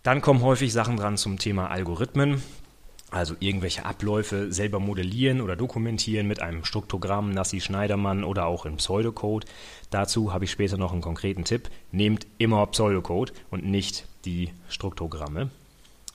Dann 0.03 0.21
kommen 0.21 0.41
häufig 0.41 0.71
Sachen 0.71 0.97
dran 0.97 1.17
zum 1.17 1.39
Thema 1.39 1.69
Algorithmen. 1.71 2.43
Also 3.09 3.35
irgendwelche 3.39 3.85
Abläufe 3.85 4.51
selber 4.51 4.79
modellieren 4.79 5.39
oder 5.39 5.55
dokumentieren 5.55 6.27
mit 6.27 6.41
einem 6.41 6.65
Struktogramm, 6.65 7.31
Nassi 7.31 7.61
Schneidermann 7.61 8.23
oder 8.23 8.45
auch 8.45 8.65
in 8.65 8.77
Pseudocode. 8.77 9.47
Dazu 9.89 10.33
habe 10.33 10.43
ich 10.43 10.51
später 10.51 10.77
noch 10.77 10.91
einen 10.91 11.01
konkreten 11.01 11.45
Tipp. 11.45 11.69
Nehmt 11.91 12.27
immer 12.37 12.67
Pseudocode 12.67 13.31
und 13.49 13.65
nicht 13.65 14.05
die 14.25 14.51
Struktogramme. 14.67 15.49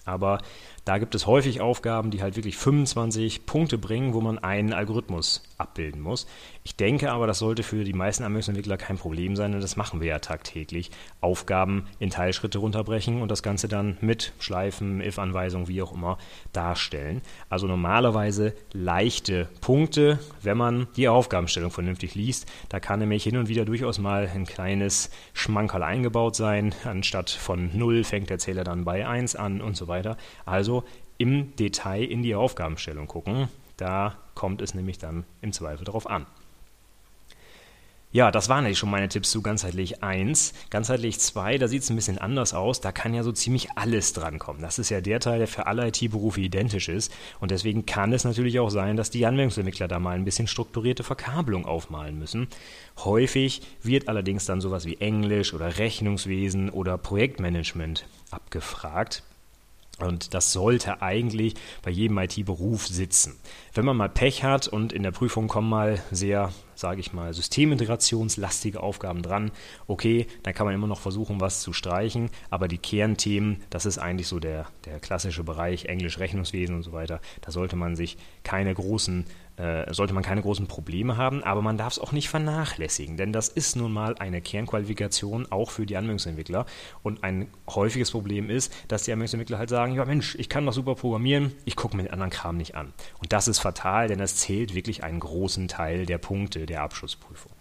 Aber 0.04 0.38
da 0.84 0.98
gibt 0.98 1.14
es 1.14 1.26
häufig 1.26 1.60
Aufgaben, 1.60 2.10
die 2.10 2.22
halt 2.22 2.36
wirklich 2.36 2.56
25 2.56 3.46
Punkte 3.46 3.78
bringen, 3.78 4.14
wo 4.14 4.20
man 4.20 4.38
einen 4.38 4.72
Algorithmus 4.72 5.42
abbilden 5.56 6.00
muss. 6.00 6.26
Ich 6.64 6.76
denke 6.76 7.12
aber, 7.12 7.26
das 7.26 7.38
sollte 7.38 7.62
für 7.62 7.84
die 7.84 7.92
meisten 7.92 8.24
Anwendungsentwickler 8.24 8.76
kein 8.76 8.98
Problem 8.98 9.36
sein, 9.36 9.54
und 9.54 9.62
das 9.62 9.76
machen 9.76 10.00
wir 10.00 10.08
ja 10.08 10.18
tagtäglich. 10.18 10.90
Aufgaben 11.20 11.86
in 11.98 12.10
Teilschritte 12.10 12.58
runterbrechen 12.58 13.22
und 13.22 13.30
das 13.30 13.42
Ganze 13.42 13.68
dann 13.68 13.96
mit 14.00 14.32
Schleifen, 14.38 15.00
if-Anweisungen, 15.00 15.68
wie 15.68 15.82
auch 15.82 15.92
immer, 15.92 16.18
darstellen. 16.52 17.22
Also 17.48 17.66
normalerweise 17.66 18.54
leichte 18.72 19.48
Punkte, 19.60 20.18
wenn 20.40 20.56
man 20.56 20.88
die 20.96 21.08
Aufgabenstellung 21.08 21.70
vernünftig 21.70 22.14
liest. 22.14 22.50
Da 22.68 22.80
kann 22.80 22.98
nämlich 22.98 23.22
hin 23.22 23.36
und 23.36 23.48
wieder 23.48 23.64
durchaus 23.64 23.98
mal 23.98 24.28
ein 24.32 24.46
kleines 24.46 25.10
Schmankerl 25.32 25.82
eingebaut 25.82 26.34
sein. 26.34 26.74
Anstatt 26.84 27.30
von 27.30 27.76
0 27.76 28.04
fängt 28.04 28.30
der 28.30 28.38
Zähler 28.38 28.64
dann 28.64 28.84
bei 28.84 29.06
1 29.06 29.36
an 29.36 29.60
und 29.60 29.76
so 29.76 29.88
weiter. 29.88 30.16
Also 30.44 30.72
im 31.19 31.55
Detail 31.57 32.05
in 32.05 32.23
die 32.23 32.35
Aufgabenstellung 32.35 33.07
gucken. 33.07 33.49
Da 33.76 34.17
kommt 34.35 34.62
es 34.62 34.75
nämlich 34.75 34.99
dann 34.99 35.25
im 35.41 35.52
Zweifel 35.52 35.85
darauf 35.85 36.09
an. 36.09 36.26
Ja, 38.14 38.31
das 38.31 38.50
waren 38.50 38.67
eigentlich 38.67 38.79
schon 38.79 38.91
meine 38.91 39.09
Tipps 39.09 39.31
zu 39.31 39.41
ganzheitlich 39.41 40.02
1. 40.02 40.52
Ganzheitlich 40.69 41.19
2, 41.19 41.57
da 41.57 41.67
sieht 41.67 41.83
es 41.83 41.88
ein 41.88 41.97
bisschen 41.97 42.19
anders 42.19 42.52
aus. 42.52 42.83
Da 42.83 42.93
kann 42.93 43.14
ja 43.14 43.23
so 43.23 43.33
ziemlich 43.33 43.71
alles 43.76 44.12
drankommen. 44.12 44.61
Das 44.61 44.79
ist 44.79 44.91
ja 44.91 45.00
der 45.00 45.19
Teil, 45.19 45.38
der 45.38 45.49
für 45.49 45.67
alle 45.67 45.88
IT-Berufe 45.88 46.43
identisch 46.43 46.91
ist. 46.91 47.11
Und 47.41 47.50
deswegen 47.50 47.87
kann 47.87 48.12
es 48.12 48.25
natürlich 48.25 48.61
auch 48.61 48.69
sein, 48.69 48.99
dass 48.99 49.09
die 49.09 49.25
Anwendungsentwickler 49.25 49.88
da 49.88 49.99
mal 49.99 50.14
ein 50.14 50.26
bisschen 50.26 50.47
strukturierte 50.47 51.05
Verkabelung 51.05 51.64
aufmalen 51.64 52.19
müssen. 52.19 52.49
Häufig 52.99 53.62
wird 53.83 54.09
allerdings 54.09 54.45
dann 54.45 54.61
sowas 54.61 54.85
wie 54.85 54.99
Englisch 54.99 55.55
oder 55.55 55.79
Rechnungswesen 55.79 56.69
oder 56.69 56.99
Projektmanagement 56.99 58.05
abgefragt. 58.31 59.23
Und 59.99 60.34
das 60.34 60.52
sollte 60.52 61.02
eigentlich 61.02 61.54
bei 61.82 61.90
jedem 61.90 62.18
IT-Beruf 62.18 62.87
sitzen. 62.87 63.37
Wenn 63.75 63.84
man 63.84 63.96
mal 63.96 64.08
Pech 64.08 64.42
hat 64.42 64.66
und 64.66 64.92
in 64.92 65.02
der 65.02 65.12
Prüfung 65.12 65.49
kommen 65.49 65.68
mal 65.68 66.02
sehr, 66.11 66.50
sage 66.75 67.00
ich 67.00 67.12
mal, 67.12 67.32
systemintegrationslastige 67.34 68.82
Aufgaben 68.82 69.22
dran, 69.22 69.52
okay, 69.87 70.26
dann 70.42 70.54
kann 70.54 70.66
man 70.66 70.75
immer 70.75 70.87
noch 70.87 71.00
versuchen, 71.00 71.40
was 71.40 71.61
zu 71.61 71.72
streichen, 71.72 72.30
aber 72.50 72.68
die 72.68 72.78
Kernthemen, 72.78 73.62
das 73.70 73.87
ist 73.87 73.99
eigentlich 73.99 74.28
so 74.28 74.40
der, 74.40 74.66
der 74.87 74.99
klassische 74.99 75.44
Bereich 75.44 75.84
Englisch, 75.84 76.18
Rechnungswesen 76.18 76.75
und 76.75 76.82
so 76.82 76.92
weiter, 76.92 77.20
da 77.42 77.52
sollte 77.52 77.76
man 77.76 77.94
sich 77.94 78.16
keine 78.42 78.75
großen 78.75 79.26
äh, 79.62 79.95
sollte 79.95 80.12
man 80.12 80.25
keine 80.25 80.42
großen 80.42 80.66
Probleme 80.66 81.16
haben, 81.16 81.45
aber 81.45 81.62
man 81.62 81.78
darf 81.78 81.92
es 81.92 81.99
auch 82.00 82.11
nicht 82.11 82.28
vernachlässigen, 82.28 83.16
denn 83.16 83.33
das 83.33 83.49
ist 83.49 83.76
nun 83.76 83.92
mal 83.92 84.16
eine 84.19 84.40
Kernqualifikation 84.40 85.47
auch 85.52 85.71
für 85.71 85.87
die 85.87 85.97
Anwendungsentwickler. 85.97 86.66
Und 87.04 87.23
ein 87.23 87.47
häufiges 87.71 88.11
Problem 88.11 88.50
ist, 88.50 88.75
dass 88.88 89.04
die 89.04 89.12
Anwendungsentwickler 89.12 89.59
halt 89.59 89.71
sagen, 89.71 89.95
ja 89.95 90.04
Mensch, 90.04 90.35
ich 90.35 90.49
kann 90.49 90.66
doch 90.66 90.73
super 90.73 90.97
programmieren, 90.97 91.52
ich 91.64 91.76
gucke 91.76 91.97
mir 91.97 92.02
den 92.02 92.12
anderen 92.12 92.33
Kram 92.33 92.57
nicht 92.57 92.75
an. 92.75 92.92
Und 93.21 93.33
das 93.33 93.47
ist 93.47 93.61
fatal, 93.61 94.09
denn 94.09 94.19
das 94.19 94.37
zählt 94.37 94.75
wirklich 94.75 95.04
einen 95.04 95.21
großen 95.21 95.69
Teil 95.69 96.07
der 96.07 96.19
Punkte 96.19 96.66
der 96.66 96.83
Abschlussprüfung. 96.83 97.52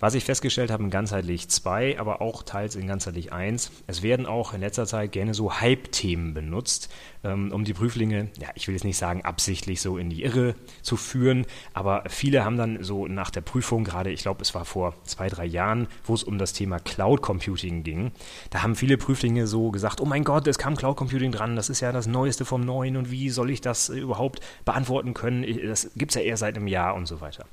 Was 0.00 0.14
ich 0.14 0.24
festgestellt 0.24 0.70
habe 0.70 0.82
in 0.82 0.88
ganzheitlich 0.88 1.50
2, 1.50 2.00
aber 2.00 2.22
auch 2.22 2.42
teils 2.42 2.74
in 2.74 2.86
ganzheitlich 2.86 3.34
1, 3.34 3.70
es 3.86 4.02
werden 4.02 4.24
auch 4.24 4.54
in 4.54 4.62
letzter 4.62 4.86
Zeit 4.86 5.12
gerne 5.12 5.34
so 5.34 5.60
Hype-Themen 5.60 6.32
benutzt, 6.32 6.90
ähm, 7.22 7.52
um 7.52 7.64
die 7.64 7.74
Prüflinge, 7.74 8.30
ja, 8.40 8.48
ich 8.54 8.66
will 8.66 8.74
jetzt 8.74 8.84
nicht 8.84 8.96
sagen 8.96 9.26
absichtlich 9.26 9.82
so 9.82 9.98
in 9.98 10.08
die 10.08 10.22
Irre 10.22 10.54
zu 10.80 10.96
führen, 10.96 11.44
aber 11.74 12.04
viele 12.08 12.46
haben 12.46 12.56
dann 12.56 12.82
so 12.82 13.08
nach 13.08 13.28
der 13.28 13.42
Prüfung, 13.42 13.84
gerade 13.84 14.10
ich 14.10 14.22
glaube, 14.22 14.40
es 14.40 14.54
war 14.54 14.64
vor 14.64 14.94
zwei, 15.04 15.28
drei 15.28 15.44
Jahren, 15.44 15.86
wo 16.04 16.14
es 16.14 16.24
um 16.24 16.38
das 16.38 16.54
Thema 16.54 16.78
Cloud 16.78 17.20
Computing 17.20 17.82
ging, 17.82 18.12
da 18.48 18.62
haben 18.62 18.76
viele 18.76 18.96
Prüflinge 18.96 19.46
so 19.46 19.70
gesagt, 19.70 20.00
oh 20.00 20.06
mein 20.06 20.24
Gott, 20.24 20.46
es 20.46 20.56
kam 20.56 20.78
Cloud 20.78 20.96
Computing 20.96 21.30
dran, 21.30 21.56
das 21.56 21.68
ist 21.68 21.80
ja 21.80 21.92
das 21.92 22.06
Neueste 22.06 22.46
vom 22.46 22.62
Neuen 22.62 22.96
und 22.96 23.10
wie 23.10 23.28
soll 23.28 23.50
ich 23.50 23.60
das 23.60 23.90
überhaupt 23.90 24.40
beantworten 24.64 25.12
können? 25.12 25.44
Das 25.62 25.90
gibt 25.94 26.12
es 26.12 26.14
ja 26.14 26.22
eher 26.22 26.38
seit 26.38 26.56
einem 26.56 26.68
Jahr 26.68 26.94
und 26.94 27.04
so 27.04 27.20
weiter. 27.20 27.44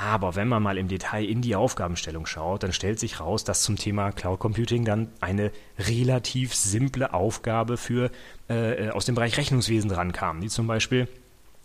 Aber 0.00 0.34
wenn 0.34 0.48
man 0.48 0.62
mal 0.62 0.78
im 0.78 0.88
Detail 0.88 1.26
in 1.26 1.42
die 1.42 1.54
Aufgabenstellung 1.54 2.24
schaut, 2.24 2.62
dann 2.62 2.72
stellt 2.72 2.98
sich 2.98 3.20
raus, 3.20 3.44
dass 3.44 3.62
zum 3.62 3.76
Thema 3.76 4.12
Cloud 4.12 4.38
Computing 4.38 4.86
dann 4.86 5.12
eine 5.20 5.52
relativ 5.78 6.54
simple 6.54 7.12
Aufgabe 7.12 7.76
für 7.76 8.10
äh, 8.48 8.88
aus 8.88 9.04
dem 9.04 9.14
Bereich 9.14 9.36
Rechnungswesen 9.36 9.90
drankam, 9.90 10.40
wie 10.40 10.48
zum 10.48 10.66
Beispiel 10.66 11.06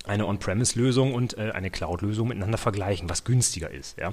eine 0.05 0.27
On-Premise-Lösung 0.27 1.13
und 1.13 1.37
äh, 1.37 1.51
eine 1.51 1.69
Cloud-Lösung 1.69 2.27
miteinander 2.27 2.57
vergleichen, 2.57 3.09
was 3.09 3.23
günstiger 3.23 3.71
ist. 3.71 3.97
Ja? 3.97 4.11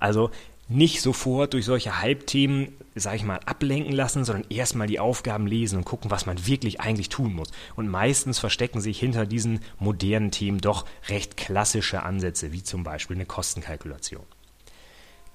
Also 0.00 0.30
nicht 0.68 1.00
sofort 1.00 1.54
durch 1.54 1.64
solche 1.64 2.00
Hype-Themen, 2.00 2.68
sag 2.94 3.16
ich 3.16 3.24
mal, 3.24 3.40
ablenken 3.46 3.92
lassen, 3.92 4.24
sondern 4.24 4.50
erstmal 4.50 4.86
die 4.86 5.00
Aufgaben 5.00 5.46
lesen 5.46 5.78
und 5.78 5.84
gucken, 5.84 6.10
was 6.10 6.26
man 6.26 6.46
wirklich 6.46 6.80
eigentlich 6.80 7.08
tun 7.08 7.34
muss. 7.34 7.50
Und 7.76 7.88
meistens 7.88 8.38
verstecken 8.38 8.80
sich 8.80 8.98
hinter 8.98 9.26
diesen 9.26 9.60
modernen 9.78 10.30
Themen 10.30 10.60
doch 10.60 10.84
recht 11.08 11.36
klassische 11.36 12.02
Ansätze, 12.02 12.52
wie 12.52 12.62
zum 12.62 12.84
Beispiel 12.84 13.16
eine 13.16 13.26
Kostenkalkulation. 13.26 14.24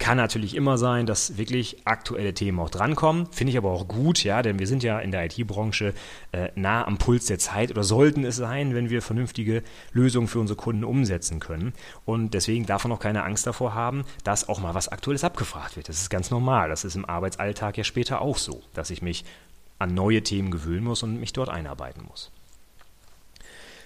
Kann 0.04 0.18
natürlich 0.18 0.54
immer 0.54 0.78
sein, 0.78 1.06
dass 1.06 1.38
wirklich 1.38 1.78
aktuelle 1.86 2.34
Themen 2.34 2.60
auch 2.60 2.70
drankommen. 2.70 3.26
Finde 3.32 3.52
ich 3.52 3.58
aber 3.58 3.72
auch 3.72 3.88
gut, 3.88 4.22
ja, 4.26 4.42
denn 4.42 4.60
wir 4.60 4.68
sind 4.68 4.84
ja 4.84 5.00
in 5.00 5.12
der 5.12 5.24
IT-Branche 5.24 5.94
äh, 6.34 6.50
nah 6.56 6.86
am 6.86 6.98
Puls 6.98 7.28
der 7.28 7.40
Zeit 7.40 7.72
oder 7.72 7.86
sollten 7.86 8.26
es 8.26 8.36
sein, 8.36 8.76
wenn 8.76 8.90
wir 8.90 9.02
vernünftige 9.02 9.64
Lösungen 9.94 10.28
für 10.28 10.42
unsere 10.42 10.58
Kunden 10.58 10.84
umsetzen 10.84 11.40
können. 11.40 11.72
Und 12.04 12.34
deswegen 12.34 12.66
darf 12.66 12.84
man 12.84 12.92
auch 12.92 13.00
keine 13.00 13.24
Angst 13.24 13.48
davor 13.48 13.76
haben, 13.76 14.04
dass 14.26 14.50
auch 14.50 14.60
mal 14.60 14.76
was 14.76 14.90
Aktuelles 14.90 15.24
abgefragt 15.24 15.78
wird. 15.78 15.88
Das 15.88 16.02
ist 16.02 16.10
ganz 16.10 16.32
normal. 16.32 16.68
Das 16.68 16.84
ist 16.84 16.98
im 16.98 17.06
Arbeitsalltag 17.06 17.78
ja 17.78 17.86
später 17.86 18.20
auch 18.20 18.38
so, 18.38 18.62
dass 18.74 18.90
ich 18.90 19.02
mich 19.02 19.24
an 19.80 19.94
neue 19.94 20.22
Themen 20.22 20.52
gewöhnen 20.52 20.84
muss 20.84 21.04
und 21.04 21.18
mich 21.18 21.32
dort 21.32 21.48
einarbeiten 21.48 22.04
muss. 22.10 22.30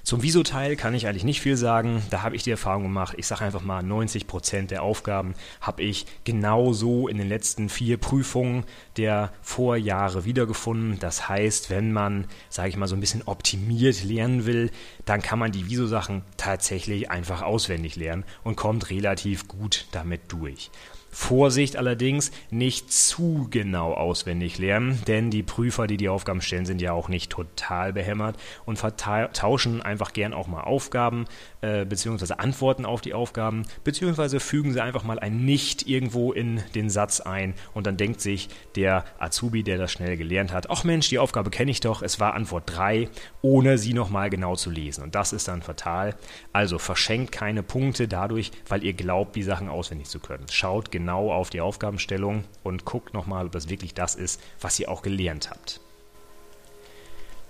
Zum 0.07 0.23
Viso-Teil 0.23 0.77
kann 0.77 0.93
ich 0.93 1.05
eigentlich 1.05 1.25
nicht 1.25 1.41
viel 1.41 1.57
sagen. 1.57 2.01
Da 2.11 2.21
habe 2.21 2.37
ich 2.37 2.43
die 2.43 2.51
Erfahrung 2.51 2.83
gemacht. 2.83 3.15
Ich 3.17 3.27
sage 3.27 3.43
einfach 3.43 3.61
mal, 3.61 3.83
90 3.83 4.25
Prozent 4.25 4.71
der 4.71 4.81
Aufgaben 4.81 5.33
habe 5.59 5.83
ich 5.83 6.05
genauso 6.23 7.09
in 7.09 7.17
den 7.17 7.27
letzten 7.27 7.67
vier 7.67 7.97
Prüfungen 7.97 8.63
der 8.95 9.33
Vorjahre 9.41 10.23
wiedergefunden. 10.23 10.97
Das 10.99 11.27
heißt, 11.27 11.69
wenn 11.69 11.91
man, 11.91 12.23
sage 12.47 12.69
ich 12.69 12.77
mal, 12.77 12.87
so 12.87 12.95
ein 12.95 13.01
bisschen 13.01 13.23
optimiert 13.23 14.05
lernen 14.05 14.45
will, 14.45 14.71
dann 15.03 15.21
kann 15.21 15.39
man 15.39 15.51
die 15.51 15.69
Viso-Sachen 15.69 16.21
tatsächlich 16.37 17.11
einfach 17.11 17.41
auswendig 17.41 17.97
lernen 17.97 18.23
und 18.45 18.55
kommt 18.55 18.89
relativ 18.89 19.49
gut 19.49 19.87
damit 19.91 20.31
durch. 20.31 20.71
Vorsicht 21.19 21.75
allerdings, 21.77 22.31
nicht 22.51 22.93
zu 22.93 23.47
genau 23.49 23.91
auswendig 23.93 24.59
lernen, 24.59 25.01
denn 25.07 25.31
die 25.31 25.41
Prüfer, 25.41 25.87
die 25.87 25.97
die 25.97 26.09
Aufgaben 26.09 26.41
stellen, 26.41 26.67
sind 26.67 26.79
ja 26.79 26.93
auch 26.93 27.09
nicht 27.09 27.31
total 27.31 27.91
behämmert 27.91 28.37
und 28.65 28.77
vertauschen 28.77 29.81
einfach 29.81 30.13
gern 30.13 30.31
auch 30.31 30.47
mal 30.47 30.61
Aufgaben 30.61 31.25
äh, 31.61 31.85
bzw. 31.85 32.35
Antworten 32.37 32.85
auf 32.85 33.01
die 33.01 33.13
Aufgaben, 33.13 33.65
beziehungsweise 33.83 34.39
fügen 34.39 34.73
sie 34.73 34.81
einfach 34.81 35.03
mal 35.03 35.19
ein 35.19 35.45
Nicht 35.45 35.87
irgendwo 35.87 36.31
in 36.31 36.61
den 36.75 36.89
Satz 36.89 37.19
ein 37.19 37.53
und 37.73 37.87
dann 37.87 37.97
denkt 37.97 38.21
sich 38.21 38.49
der 38.75 39.05
Azubi, 39.19 39.63
der 39.63 39.77
das 39.77 39.91
schnell 39.91 40.17
gelernt 40.17 40.53
hat, 40.53 40.69
ach 40.69 40.83
Mensch, 40.83 41.09
die 41.09 41.19
Aufgabe 41.19 41.49
kenne 41.49 41.71
ich 41.71 41.79
doch, 41.79 42.01
es 42.01 42.19
war 42.19 42.33
Antwort 42.33 42.63
3, 42.67 43.09
ohne 43.41 43.77
sie 43.77 43.93
nochmal 43.93 44.29
genau 44.29 44.55
zu 44.55 44.69
lesen. 44.69 45.03
Und 45.03 45.15
das 45.15 45.33
ist 45.33 45.47
dann 45.47 45.61
fatal. 45.61 46.15
Also 46.53 46.79
verschenkt 46.79 47.31
keine 47.31 47.63
Punkte 47.63 48.07
dadurch, 48.07 48.51
weil 48.67 48.83
ihr 48.83 48.93
glaubt, 48.93 49.35
die 49.35 49.43
Sachen 49.43 49.69
auswendig 49.69 50.07
zu 50.07 50.19
können. 50.19 50.45
Schaut 50.51 50.91
genau 50.91 51.31
auf 51.31 51.49
die 51.49 51.61
Aufgabenstellung 51.61 52.43
und 52.63 52.85
guckt 52.85 53.13
nochmal, 53.13 53.45
ob 53.45 53.51
das 53.51 53.69
wirklich 53.69 53.93
das 53.93 54.15
ist, 54.15 54.41
was 54.61 54.79
ihr 54.79 54.89
auch 54.89 55.01
gelernt 55.01 55.49
habt. 55.49 55.81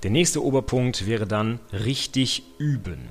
Der 0.03 0.11
nächste 0.11 0.43
Oberpunkt 0.43 1.07
wäre 1.07 1.25
dann 1.25 1.59
richtig 1.73 2.43
üben. 2.59 3.09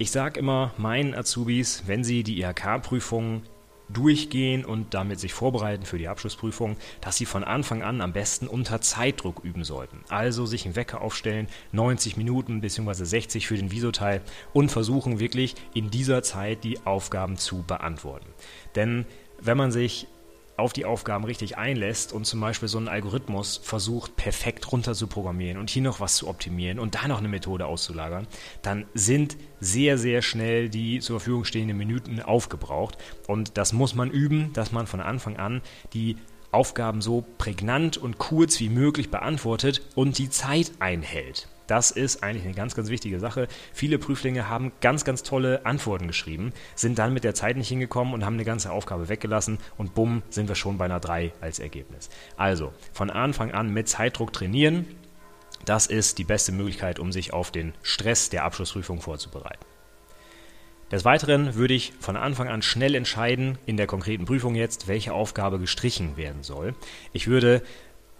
Ich 0.00 0.12
sage 0.12 0.40
immer 0.40 0.72
meinen 0.78 1.14
Azubis, 1.14 1.82
wenn 1.84 2.04
sie 2.04 2.22
die 2.22 2.40
IHK-Prüfungen 2.40 3.42
durchgehen 3.90 4.64
und 4.64 4.94
damit 4.94 5.20
sich 5.20 5.34
vorbereiten 5.34 5.84
für 5.84 5.98
die 5.98 6.08
Abschlussprüfung, 6.08 6.78
dass 7.02 7.18
sie 7.18 7.26
von 7.26 7.44
Anfang 7.44 7.82
an 7.82 8.00
am 8.00 8.14
besten 8.14 8.46
unter 8.46 8.80
Zeitdruck 8.80 9.44
üben 9.44 9.62
sollten. 9.62 10.00
Also 10.08 10.46
sich 10.46 10.64
einen 10.64 10.74
Wecker 10.74 11.02
aufstellen, 11.02 11.48
90 11.72 12.16
Minuten 12.16 12.62
bzw. 12.62 13.04
60 13.04 13.46
für 13.46 13.58
den 13.58 13.72
Visoteil 13.72 14.22
und 14.54 14.70
versuchen 14.70 15.20
wirklich 15.20 15.54
in 15.74 15.90
dieser 15.90 16.22
Zeit 16.22 16.64
die 16.64 16.78
Aufgaben 16.86 17.36
zu 17.36 17.62
beantworten. 17.62 18.30
Denn 18.76 19.04
wenn 19.38 19.58
man 19.58 19.70
sich 19.70 20.06
auf 20.60 20.72
die 20.72 20.84
Aufgaben 20.84 21.24
richtig 21.24 21.58
einlässt 21.58 22.12
und 22.12 22.24
zum 22.26 22.40
Beispiel 22.40 22.68
so 22.68 22.78
einen 22.78 22.88
Algorithmus 22.88 23.60
versucht, 23.62 24.16
perfekt 24.16 24.70
runter 24.70 24.94
zu 24.94 25.06
programmieren 25.06 25.58
und 25.58 25.70
hier 25.70 25.82
noch 25.82 26.00
was 26.00 26.16
zu 26.16 26.28
optimieren 26.28 26.78
und 26.78 26.94
da 26.94 27.08
noch 27.08 27.18
eine 27.18 27.28
Methode 27.28 27.66
auszulagern, 27.66 28.26
dann 28.62 28.86
sind 28.94 29.36
sehr, 29.60 29.98
sehr 29.98 30.22
schnell 30.22 30.68
die 30.68 31.00
zur 31.00 31.20
Verfügung 31.20 31.44
stehenden 31.44 31.76
Minuten 31.76 32.20
aufgebraucht. 32.20 32.96
Und 33.26 33.56
das 33.56 33.72
muss 33.72 33.94
man 33.94 34.10
üben, 34.10 34.52
dass 34.52 34.72
man 34.72 34.86
von 34.86 35.00
Anfang 35.00 35.36
an 35.36 35.62
die 35.92 36.16
Aufgaben 36.52 37.00
so 37.00 37.24
prägnant 37.38 37.96
und 37.96 38.18
kurz 38.18 38.58
wie 38.60 38.68
möglich 38.68 39.10
beantwortet 39.10 39.82
und 39.94 40.18
die 40.18 40.30
Zeit 40.30 40.72
einhält. 40.80 41.48
Das 41.70 41.92
ist 41.92 42.24
eigentlich 42.24 42.44
eine 42.44 42.54
ganz, 42.54 42.74
ganz 42.74 42.88
wichtige 42.88 43.20
Sache. 43.20 43.46
Viele 43.72 44.00
Prüflinge 44.00 44.48
haben 44.48 44.72
ganz, 44.80 45.04
ganz 45.04 45.22
tolle 45.22 45.64
Antworten 45.64 46.08
geschrieben, 46.08 46.52
sind 46.74 46.98
dann 46.98 47.14
mit 47.14 47.22
der 47.22 47.36
Zeit 47.36 47.56
nicht 47.56 47.68
hingekommen 47.68 48.12
und 48.12 48.24
haben 48.24 48.34
eine 48.34 48.44
ganze 48.44 48.72
Aufgabe 48.72 49.08
weggelassen 49.08 49.58
und 49.78 49.94
bumm, 49.94 50.24
sind 50.30 50.48
wir 50.48 50.56
schon 50.56 50.78
bei 50.78 50.86
einer 50.86 50.98
3 50.98 51.32
als 51.40 51.60
Ergebnis. 51.60 52.10
Also 52.36 52.72
von 52.92 53.08
Anfang 53.08 53.52
an 53.52 53.72
mit 53.72 53.88
Zeitdruck 53.88 54.32
trainieren. 54.32 54.84
Das 55.64 55.86
ist 55.86 56.18
die 56.18 56.24
beste 56.24 56.50
Möglichkeit, 56.50 56.98
um 56.98 57.12
sich 57.12 57.32
auf 57.32 57.52
den 57.52 57.72
Stress 57.84 58.30
der 58.30 58.42
Abschlussprüfung 58.42 59.00
vorzubereiten. 59.00 59.64
Des 60.90 61.04
Weiteren 61.04 61.54
würde 61.54 61.74
ich 61.74 61.92
von 62.00 62.16
Anfang 62.16 62.48
an 62.48 62.62
schnell 62.62 62.96
entscheiden, 62.96 63.58
in 63.64 63.76
der 63.76 63.86
konkreten 63.86 64.24
Prüfung 64.24 64.56
jetzt, 64.56 64.88
welche 64.88 65.12
Aufgabe 65.12 65.60
gestrichen 65.60 66.16
werden 66.16 66.42
soll. 66.42 66.74
Ich 67.12 67.28
würde 67.28 67.62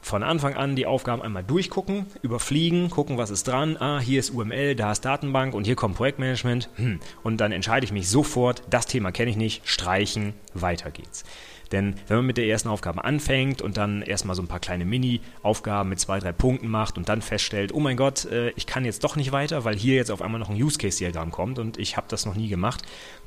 von 0.00 0.22
Anfang 0.22 0.54
an 0.54 0.76
die 0.76 0.86
Aufgaben 0.86 1.22
einmal 1.22 1.44
durchgucken, 1.44 2.06
überfliegen, 2.22 2.90
gucken, 2.90 3.18
was 3.18 3.30
ist 3.30 3.46
dran. 3.46 3.76
Ah, 3.78 4.00
hier 4.00 4.20
ist 4.20 4.30
UML, 4.30 4.74
da 4.74 4.92
ist 4.92 5.04
Datenbank 5.04 5.54
und 5.54 5.64
hier 5.64 5.76
kommt 5.76 5.96
Projektmanagement. 5.96 6.68
Hm. 6.76 7.00
Und 7.22 7.38
dann 7.38 7.52
entscheide 7.52 7.84
ich 7.84 7.92
mich 7.92 8.08
sofort, 8.08 8.62
das 8.70 8.86
Thema 8.86 9.12
kenne 9.12 9.30
ich 9.30 9.36
nicht, 9.36 9.68
streichen, 9.68 10.34
weiter 10.54 10.90
geht's. 10.90 11.24
Denn 11.72 11.94
wenn 12.08 12.18
man 12.18 12.26
mit 12.26 12.36
der 12.36 12.46
ersten 12.46 12.68
Aufgabe 12.68 13.04
anfängt 13.04 13.62
und 13.62 13.76
dann 13.76 14.02
erstmal 14.02 14.34
so 14.36 14.42
ein 14.42 14.48
paar 14.48 14.60
kleine 14.60 14.84
Mini-Aufgaben 14.84 15.88
mit 15.88 16.00
zwei, 16.00 16.18
drei 16.18 16.32
Punkten 16.32 16.68
macht 16.68 16.98
und 16.98 17.08
dann 17.08 17.22
feststellt, 17.22 17.72
oh 17.72 17.80
mein 17.80 17.96
Gott, 17.96 18.24
äh, 18.26 18.50
ich 18.50 18.66
kann 18.66 18.84
jetzt 18.84 19.04
doch 19.04 19.16
nicht 19.16 19.32
weiter, 19.32 19.64
weil 19.64 19.76
hier 19.76 19.94
jetzt 19.94 20.10
auf 20.10 20.22
einmal 20.22 20.40
noch 20.40 20.50
ein 20.50 20.60
Use-Case-Diagramm 20.60 21.30
kommt 21.30 21.58
und 21.58 21.78
ich 21.78 21.96
habe 21.96 22.06
das 22.08 22.26
noch 22.26 22.34
nie 22.34 22.48
gemacht, 22.48 22.82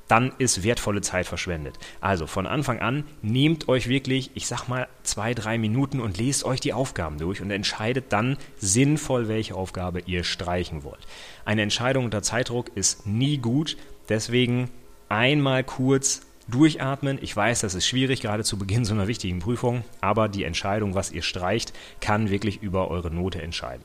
dann 0.07 0.33
ist 0.37 0.63
wertvolle 0.63 1.01
Zeit 1.01 1.25
verschwendet. 1.25 1.79
Also 2.01 2.27
von 2.27 2.45
Anfang 2.45 2.79
an 2.79 3.05
nehmt 3.21 3.69
euch 3.69 3.87
wirklich, 3.87 4.31
ich 4.33 4.47
sag 4.47 4.67
mal, 4.67 4.87
zwei, 5.03 5.33
drei 5.33 5.57
Minuten 5.57 6.01
und 6.01 6.17
lest 6.17 6.43
euch 6.43 6.59
die 6.59 6.73
Aufgaben 6.73 7.17
durch 7.17 7.41
und 7.41 7.51
entscheidet 7.51 8.11
dann 8.11 8.37
sinnvoll, 8.57 9.27
welche 9.27 9.55
Aufgabe 9.55 10.01
ihr 10.05 10.23
streichen 10.23 10.83
wollt. 10.83 11.07
Eine 11.45 11.61
Entscheidung 11.61 12.05
unter 12.05 12.21
Zeitdruck 12.21 12.71
ist 12.75 13.07
nie 13.07 13.37
gut, 13.37 13.77
deswegen 14.09 14.69
einmal 15.07 15.63
kurz 15.63 16.21
durchatmen. 16.53 17.17
Ich 17.21 17.35
weiß, 17.35 17.61
das 17.61 17.73
ist 17.73 17.87
schwierig, 17.87 18.21
gerade 18.21 18.43
zu 18.43 18.57
Beginn 18.57 18.85
so 18.85 18.93
einer 18.93 19.07
wichtigen 19.07 19.39
Prüfung, 19.39 19.83
aber 20.01 20.29
die 20.29 20.43
Entscheidung, 20.43 20.95
was 20.95 21.11
ihr 21.11 21.23
streicht, 21.23 21.73
kann 21.99 22.29
wirklich 22.29 22.61
über 22.61 22.89
eure 22.89 23.11
Note 23.11 23.41
entscheiden. 23.41 23.83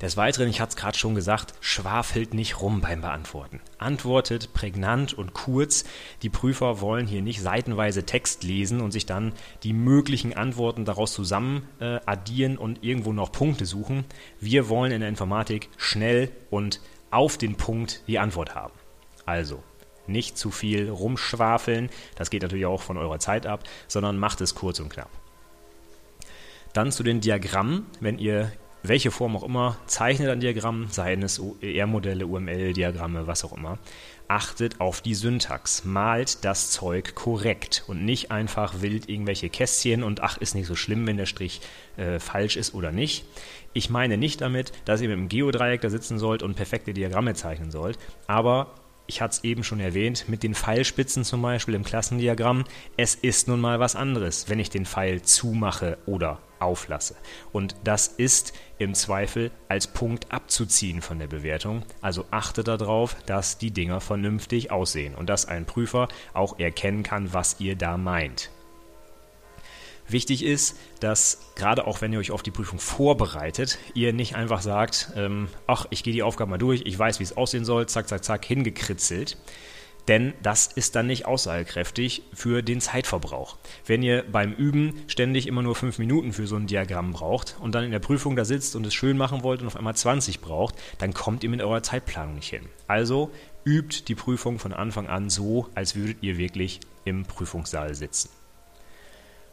Des 0.00 0.16
Weiteren, 0.16 0.48
ich 0.48 0.60
hatte 0.60 0.70
es 0.70 0.76
gerade 0.76 0.98
schon 0.98 1.14
gesagt, 1.14 1.54
schwafelt 1.60 2.34
nicht 2.34 2.60
rum 2.60 2.80
beim 2.80 3.02
Beantworten. 3.02 3.60
Antwortet 3.78 4.52
prägnant 4.52 5.14
und 5.14 5.32
kurz. 5.32 5.84
Die 6.22 6.28
Prüfer 6.28 6.80
wollen 6.80 7.06
hier 7.06 7.22
nicht 7.22 7.40
seitenweise 7.40 8.04
Text 8.04 8.42
lesen 8.42 8.80
und 8.80 8.90
sich 8.90 9.06
dann 9.06 9.32
die 9.62 9.72
möglichen 9.72 10.36
Antworten 10.36 10.84
daraus 10.84 11.12
zusammen 11.12 11.68
äh, 11.78 12.00
addieren 12.04 12.58
und 12.58 12.82
irgendwo 12.82 13.12
noch 13.12 13.30
Punkte 13.30 13.64
suchen. 13.64 14.04
Wir 14.40 14.68
wollen 14.68 14.90
in 14.90 15.00
der 15.00 15.08
Informatik 15.08 15.68
schnell 15.76 16.30
und 16.50 16.80
auf 17.12 17.38
den 17.38 17.54
Punkt 17.54 18.02
die 18.08 18.18
Antwort 18.18 18.56
haben. 18.56 18.74
Also, 19.24 19.62
nicht 20.06 20.36
zu 20.36 20.50
viel 20.50 20.90
rumschwafeln, 20.90 21.90
das 22.16 22.30
geht 22.30 22.42
natürlich 22.42 22.66
auch 22.66 22.82
von 22.82 22.96
eurer 22.96 23.18
Zeit 23.18 23.46
ab, 23.46 23.64
sondern 23.88 24.18
macht 24.18 24.40
es 24.40 24.54
kurz 24.54 24.80
und 24.80 24.88
knapp. 24.88 25.10
Dann 26.72 26.90
zu 26.90 27.02
den 27.02 27.20
Diagrammen. 27.20 27.86
Wenn 28.00 28.18
ihr 28.18 28.50
welche 28.82 29.10
Form 29.10 29.36
auch 29.36 29.44
immer, 29.44 29.76
zeichnet 29.86 30.28
ein 30.28 30.40
Diagramm, 30.40 30.88
seien 30.90 31.22
es 31.22 31.38
OER-Modelle, 31.38 32.26
UML-Diagramme, 32.26 33.26
was 33.26 33.44
auch 33.44 33.52
immer. 33.52 33.78
Achtet 34.26 34.80
auf 34.80 35.02
die 35.02 35.14
Syntax, 35.14 35.84
malt 35.84 36.44
das 36.44 36.70
Zeug 36.70 37.14
korrekt 37.14 37.84
und 37.86 38.04
nicht 38.04 38.30
einfach 38.30 38.80
wild 38.80 39.08
irgendwelche 39.08 39.50
Kästchen 39.50 40.02
und 40.02 40.20
ach, 40.20 40.38
ist 40.38 40.54
nicht 40.54 40.66
so 40.66 40.74
schlimm, 40.74 41.06
wenn 41.06 41.16
der 41.16 41.26
Strich 41.26 41.60
äh, 41.96 42.18
falsch 42.18 42.56
ist 42.56 42.74
oder 42.74 42.90
nicht. 42.90 43.24
Ich 43.72 43.88
meine 43.88 44.16
nicht 44.16 44.40
damit, 44.40 44.72
dass 44.84 45.00
ihr 45.00 45.08
mit 45.08 45.18
dem 45.18 45.28
Geodreieck 45.28 45.80
da 45.80 45.90
sitzen 45.90 46.18
sollt 46.18 46.42
und 46.42 46.56
perfekte 46.56 46.92
Diagramme 46.92 47.34
zeichnen 47.34 47.70
sollt, 47.70 47.98
aber 48.26 48.74
ich 49.06 49.20
hatte 49.20 49.32
es 49.32 49.44
eben 49.44 49.64
schon 49.64 49.80
erwähnt, 49.80 50.28
mit 50.28 50.42
den 50.42 50.54
Pfeilspitzen 50.54 51.24
zum 51.24 51.42
Beispiel 51.42 51.74
im 51.74 51.84
Klassendiagramm, 51.84 52.64
es 52.96 53.14
ist 53.14 53.48
nun 53.48 53.60
mal 53.60 53.80
was 53.80 53.96
anderes, 53.96 54.48
wenn 54.48 54.58
ich 54.58 54.70
den 54.70 54.86
Pfeil 54.86 55.22
zumache 55.22 55.98
oder 56.06 56.38
auflasse. 56.60 57.16
Und 57.52 57.74
das 57.84 58.06
ist 58.06 58.52
im 58.78 58.94
Zweifel 58.94 59.50
als 59.68 59.86
Punkt 59.86 60.32
abzuziehen 60.32 61.02
von 61.02 61.18
der 61.18 61.26
Bewertung. 61.26 61.82
Also 62.00 62.24
achte 62.30 62.64
darauf, 62.64 63.16
dass 63.26 63.58
die 63.58 63.72
Dinger 63.72 64.00
vernünftig 64.00 64.70
aussehen 64.70 65.14
und 65.14 65.28
dass 65.28 65.46
ein 65.46 65.66
Prüfer 65.66 66.08
auch 66.32 66.58
erkennen 66.58 67.02
kann, 67.02 67.32
was 67.32 67.60
ihr 67.60 67.76
da 67.76 67.96
meint. 67.96 68.50
Wichtig 70.12 70.44
ist, 70.44 70.78
dass 71.00 71.52
gerade 71.54 71.86
auch 71.86 72.02
wenn 72.02 72.12
ihr 72.12 72.18
euch 72.18 72.30
auf 72.30 72.42
die 72.42 72.50
Prüfung 72.50 72.78
vorbereitet, 72.78 73.78
ihr 73.94 74.12
nicht 74.12 74.36
einfach 74.36 74.60
sagt, 74.60 75.12
ähm, 75.16 75.48
ach, 75.66 75.86
ich 75.88 76.02
gehe 76.02 76.12
die 76.12 76.22
Aufgabe 76.22 76.50
mal 76.50 76.58
durch, 76.58 76.82
ich 76.84 76.98
weiß, 76.98 77.18
wie 77.18 77.24
es 77.24 77.36
aussehen 77.36 77.64
soll, 77.64 77.86
zack, 77.86 78.08
zack, 78.08 78.22
zack, 78.22 78.44
hingekritzelt. 78.44 79.38
denn 80.08 80.34
das 80.42 80.66
ist 80.66 80.96
dann 80.96 81.06
nicht 81.06 81.26
aussagekräftig 81.26 82.24
für 82.34 82.62
den 82.62 82.80
Zeitverbrauch. 82.80 83.56
Wenn 83.86 84.02
ihr 84.02 84.24
beim 84.30 84.52
Üben 84.52 85.02
ständig 85.06 85.46
immer 85.46 85.62
nur 85.62 85.76
fünf 85.76 85.98
Minuten 85.98 86.32
für 86.32 86.48
so 86.48 86.56
ein 86.56 86.66
Diagramm 86.66 87.12
braucht 87.12 87.56
und 87.60 87.74
dann 87.74 87.84
in 87.84 87.92
der 87.92 88.00
Prüfung 88.00 88.34
da 88.34 88.44
sitzt 88.44 88.74
und 88.74 88.84
es 88.84 88.94
schön 88.94 89.16
machen 89.16 89.44
wollt 89.44 89.60
und 89.60 89.68
auf 89.68 89.76
einmal 89.76 89.94
20 89.94 90.40
braucht, 90.40 90.74
dann 90.98 91.14
kommt 91.14 91.44
ihr 91.44 91.50
mit 91.50 91.62
eurer 91.62 91.84
Zeitplanung 91.84 92.34
nicht 92.34 92.50
hin. 92.50 92.68
Also 92.88 93.30
übt 93.64 94.04
die 94.08 94.16
Prüfung 94.16 94.58
von 94.58 94.72
Anfang 94.72 95.06
an 95.06 95.30
so, 95.30 95.68
als 95.76 95.94
würdet 95.94 96.18
ihr 96.20 96.36
wirklich 96.36 96.80
im 97.04 97.22
Prüfungssaal 97.24 97.94
sitzen. 97.94 98.41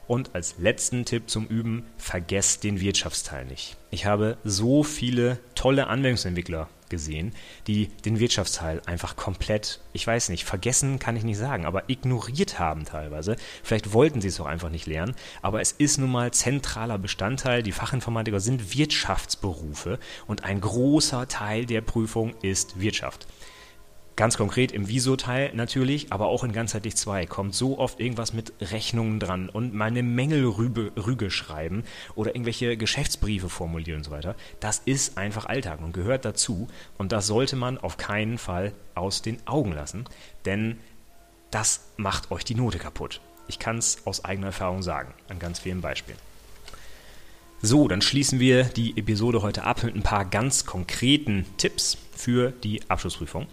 Und 0.10 0.34
als 0.34 0.58
letzten 0.58 1.06
Tipp 1.06 1.30
zum 1.30 1.46
Üben, 1.46 1.86
vergesst 2.00 2.64
den 2.64 2.82
Wirtschaftsteil 2.82 3.46
nicht. 3.46 3.78
Ich 3.92 4.08
habe 4.08 4.40
so 4.44 4.82
viele 4.82 5.38
tolle 5.54 5.86
Anwendungsentwickler 5.86 6.68
gesehen, 6.90 7.32
die 7.68 7.90
den 8.06 8.18
Wirtschaftsteil 8.18 8.82
einfach 8.88 9.16
komplett, 9.16 9.82
ich 9.94 10.08
weiß 10.08 10.30
nicht, 10.30 10.46
vergessen 10.46 10.98
kann 10.98 11.16
ich 11.16 11.24
nicht 11.24 11.38
sagen, 11.38 11.68
aber 11.68 11.92
ignoriert 11.92 12.58
haben 12.58 12.86
teilweise. 12.86 13.36
Vielleicht 13.62 13.94
wollten 13.94 14.20
sie 14.20 14.30
es 14.30 14.40
auch 14.40 14.48
einfach 14.48 14.72
nicht 14.72 14.88
lernen, 14.88 15.14
aber 15.44 15.62
es 15.62 15.74
ist 15.74 16.00
nun 16.00 16.10
mal 16.10 16.32
zentraler 16.32 16.98
Bestandteil. 16.98 17.62
Die 17.62 17.72
Fachinformatiker 17.72 18.40
sind 18.40 18.76
Wirtschaftsberufe 18.76 20.00
und 20.26 20.44
ein 20.44 20.60
großer 20.60 21.28
Teil 21.28 21.68
der 21.68 21.82
Prüfung 21.82 22.34
ist 22.42 22.80
Wirtschaft. 22.80 23.28
Ganz 24.20 24.36
konkret 24.36 24.74
im 24.74 24.90
Viso-Teil 24.90 25.52
natürlich, 25.54 26.12
aber 26.12 26.28
auch 26.28 26.44
in 26.44 26.52
ganzheitlich 26.52 26.98
2 26.98 27.26
kommt 27.26 27.56
so 27.56 27.80
oft 27.80 28.02
irgendwas 28.02 28.34
mit 28.34 28.52
Rechnungen 28.60 29.18
dran 29.18 29.48
und 29.48 29.74
meine 29.74 30.04
Mängelrüge 30.04 31.32
schreiben 31.32 31.86
oder 32.16 32.36
irgendwelche 32.36 32.76
Geschäftsbriefe 32.76 33.48
formulieren 33.48 34.00
und 34.00 34.04
so 34.04 34.12
weiter. 34.12 34.36
Das 34.60 34.82
ist 34.84 35.18
einfach 35.18 35.46
Alltag 35.46 35.80
und 35.80 35.94
gehört 35.94 36.26
dazu 36.26 36.68
und 36.98 37.14
das 37.14 37.28
sollte 37.28 37.56
man 37.56 37.78
auf 37.78 37.96
keinen 37.96 38.38
Fall 38.38 38.74
aus 38.94 39.22
den 39.22 39.38
Augen 39.48 39.72
lassen, 39.72 40.04
denn 40.44 40.76
das 41.50 41.86
macht 41.96 42.30
euch 42.30 42.44
die 42.44 42.56
Note 42.56 42.78
kaputt. 42.78 43.22
Ich 43.48 43.58
kann 43.58 43.78
es 43.78 44.06
aus 44.06 44.26
eigener 44.26 44.48
Erfahrung 44.48 44.84
sagen, 44.84 45.14
an 45.30 45.40
ganz 45.40 45.60
vielen 45.60 45.80
Beispielen. 45.80 46.20
So, 47.62 47.88
dann 47.88 48.02
schließen 48.02 48.42
wir 48.42 48.66
die 48.66 48.98
Episode 48.98 49.42
heute 49.42 49.64
ab 49.64 49.82
mit 49.82 49.96
ein 49.96 50.04
paar 50.04 50.26
ganz 50.26 50.66
konkreten 50.66 51.46
Tipps 51.56 51.98
für 52.14 52.52
die 52.52 52.82
Abschlussprüfung. 52.90 53.48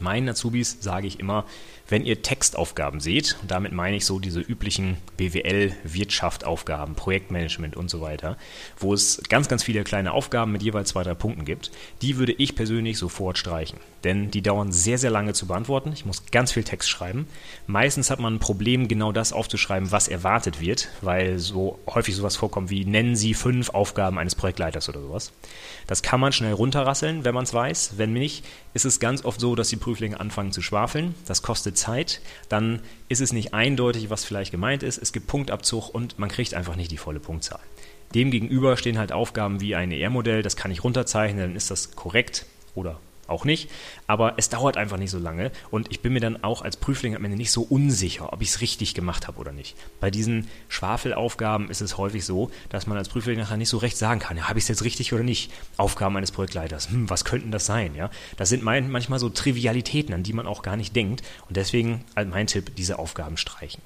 Meinen 0.00 0.28
Azubis 0.28 0.78
sage 0.80 1.06
ich 1.06 1.20
immer, 1.20 1.44
wenn 1.88 2.04
ihr 2.04 2.22
Textaufgaben 2.22 3.00
seht, 3.00 3.36
und 3.42 3.50
damit 3.50 3.72
meine 3.72 3.96
ich 3.96 4.04
so 4.04 4.18
diese 4.18 4.40
üblichen 4.40 4.96
BWL-Wirtschaft-Aufgaben, 5.16 6.94
Projektmanagement 6.94 7.76
und 7.76 7.90
so 7.90 8.00
weiter, 8.00 8.36
wo 8.78 8.92
es 8.92 9.22
ganz, 9.28 9.48
ganz 9.48 9.62
viele 9.62 9.84
kleine 9.84 10.12
Aufgaben 10.12 10.52
mit 10.52 10.62
jeweils 10.62 10.90
zwei, 10.90 11.02
drei 11.02 11.14
Punkten 11.14 11.44
gibt, 11.44 11.70
die 12.02 12.16
würde 12.16 12.32
ich 12.32 12.54
persönlich 12.54 12.98
sofort 12.98 13.38
streichen. 13.38 13.78
Denn 14.04 14.30
die 14.30 14.42
dauern 14.42 14.72
sehr, 14.72 14.98
sehr 14.98 15.10
lange 15.10 15.32
zu 15.32 15.46
beantworten. 15.46 15.92
Ich 15.92 16.04
muss 16.04 16.26
ganz 16.30 16.52
viel 16.52 16.64
Text 16.64 16.88
schreiben. 16.88 17.26
Meistens 17.66 18.10
hat 18.10 18.20
man 18.20 18.34
ein 18.34 18.38
Problem, 18.40 18.88
genau 18.88 19.10
das 19.10 19.32
aufzuschreiben, 19.32 19.90
was 19.90 20.06
erwartet 20.06 20.60
wird, 20.60 20.88
weil 21.02 21.38
so 21.38 21.78
häufig 21.88 22.14
sowas 22.14 22.36
vorkommt 22.36 22.70
wie 22.70 22.84
nennen 22.84 23.16
Sie 23.16 23.34
fünf 23.34 23.70
Aufgaben 23.70 24.18
eines 24.18 24.34
Projektleiters 24.34 24.88
oder 24.88 25.00
sowas. 25.00 25.32
Das 25.86 26.02
kann 26.02 26.20
man 26.20 26.32
schnell 26.32 26.52
runterrasseln, 26.52 27.24
wenn 27.24 27.34
man 27.34 27.44
es 27.44 27.54
weiß. 27.54 27.94
Wenn 27.96 28.12
nicht, 28.12 28.44
ist 28.74 28.84
es 28.84 29.00
ganz 29.00 29.24
oft 29.24 29.40
so, 29.40 29.54
dass 29.54 29.68
die 29.68 29.76
Prüflinge 29.76 30.20
anfangen 30.20 30.52
zu 30.52 30.62
schwafeln. 30.62 31.14
Das 31.26 31.42
kostet 31.42 31.75
Zeit. 31.76 32.20
Dann 32.48 32.80
ist 33.08 33.20
es 33.20 33.32
nicht 33.32 33.54
eindeutig, 33.54 34.10
was 34.10 34.24
vielleicht 34.24 34.50
gemeint 34.50 34.82
ist. 34.82 34.98
Es 34.98 35.12
gibt 35.12 35.28
Punktabzug 35.28 35.88
und 35.94 36.18
man 36.18 36.28
kriegt 36.28 36.54
einfach 36.54 36.74
nicht 36.74 36.90
die 36.90 36.98
volle 36.98 37.20
Punktzahl. 37.20 37.60
Demgegenüber 38.14 38.76
stehen 38.76 38.98
halt 38.98 39.12
Aufgaben 39.12 39.60
wie 39.60 39.74
ein 39.74 39.92
ER-Modell, 39.92 40.42
das 40.42 40.56
kann 40.56 40.70
ich 40.70 40.84
runterzeichnen, 40.84 41.48
dann 41.48 41.56
ist 41.56 41.70
das 41.70 41.96
korrekt 41.96 42.46
oder 42.74 42.98
auch 43.28 43.44
nicht. 43.44 43.70
Aber 44.06 44.34
es 44.36 44.48
dauert 44.48 44.76
einfach 44.76 44.96
nicht 44.96 45.10
so 45.10 45.18
lange 45.18 45.50
und 45.70 45.90
ich 45.90 46.00
bin 46.00 46.12
mir 46.12 46.20
dann 46.20 46.42
auch 46.42 46.62
als 46.62 46.76
Prüfling 46.76 47.16
am 47.16 47.24
Ende 47.24 47.36
nicht 47.36 47.50
so 47.50 47.62
unsicher, 47.62 48.32
ob 48.32 48.42
ich 48.42 48.48
es 48.48 48.60
richtig 48.60 48.94
gemacht 48.94 49.26
habe 49.26 49.38
oder 49.38 49.52
nicht. 49.52 49.76
Bei 50.00 50.10
diesen 50.10 50.48
Schwafelaufgaben 50.68 51.70
ist 51.70 51.80
es 51.80 51.98
häufig 51.98 52.24
so, 52.24 52.50
dass 52.68 52.86
man 52.86 52.98
als 52.98 53.08
Prüfling 53.08 53.38
nachher 53.38 53.56
nicht 53.56 53.68
so 53.68 53.78
recht 53.78 53.96
sagen 53.96 54.20
kann, 54.20 54.36
ja, 54.36 54.48
habe 54.48 54.58
ich 54.58 54.64
es 54.64 54.68
jetzt 54.68 54.84
richtig 54.84 55.12
oder 55.12 55.22
nicht? 55.22 55.52
Aufgaben 55.76 56.16
eines 56.16 56.32
Projektleiters, 56.32 56.90
hm, 56.90 57.10
was 57.10 57.24
könnten 57.24 57.50
das 57.50 57.66
sein? 57.66 57.94
Ja? 57.94 58.10
Das 58.36 58.48
sind 58.48 58.62
manchmal 58.62 59.18
so 59.18 59.28
Trivialitäten, 59.28 60.14
an 60.14 60.22
die 60.22 60.32
man 60.32 60.46
auch 60.46 60.62
gar 60.62 60.76
nicht 60.76 60.94
denkt 60.94 61.22
und 61.48 61.56
deswegen 61.56 62.04
halt 62.14 62.28
mein 62.28 62.46
Tipp, 62.46 62.74
diese 62.76 62.98
Aufgaben 62.98 63.36
streichen. 63.36 63.82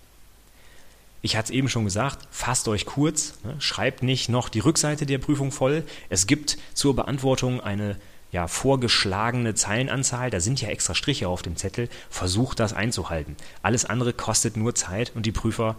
Ich 1.23 1.37
hatte 1.37 1.53
es 1.53 1.59
eben 1.59 1.69
schon 1.69 1.85
gesagt, 1.85 2.27
fasst 2.31 2.67
euch 2.69 2.87
kurz, 2.87 3.35
ne? 3.45 3.55
schreibt 3.59 4.03
nicht 4.03 4.29
noch 4.29 4.49
die 4.49 4.61
Rückseite 4.61 5.05
der 5.05 5.19
Prüfung 5.19 5.53
voll. 5.53 5.85
Es 6.09 6.27
gibt 6.27 6.57
zur 6.73 6.97
Beantwortung 6.97 7.61
eine 7.61 7.97
ja, 8.33 8.47
vorgeschlagene 8.47 9.55
Zeilenanzahl, 9.55 10.31
da 10.31 10.41
sind 10.41 10.61
ja 10.61 10.69
extra 10.69 10.95
Striche 10.95 11.29
auf 11.29 11.43
dem 11.43 11.57
Zettel, 11.57 11.89
versucht 12.11 12.61
das 12.61 12.73
einzuhalten. 12.73 13.37
Alles 13.63 13.85
andere 13.85 14.13
kostet 14.13 14.57
nur 14.57 14.75
Zeit 14.75 15.13
und 15.15 15.27
die 15.27 15.33
Prüfer, 15.33 15.77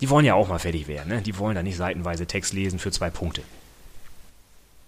die 0.00 0.10
wollen 0.10 0.26
ja 0.26 0.34
auch 0.34 0.48
mal 0.48 0.58
fertig 0.58 0.88
werden. 0.88 1.08
Ne? 1.08 1.22
Die 1.22 1.38
wollen 1.38 1.54
da 1.54 1.62
nicht 1.62 1.76
seitenweise 1.76 2.26
Text 2.26 2.52
lesen 2.52 2.78
für 2.78 2.90
zwei 2.90 3.10
Punkte. 3.10 3.42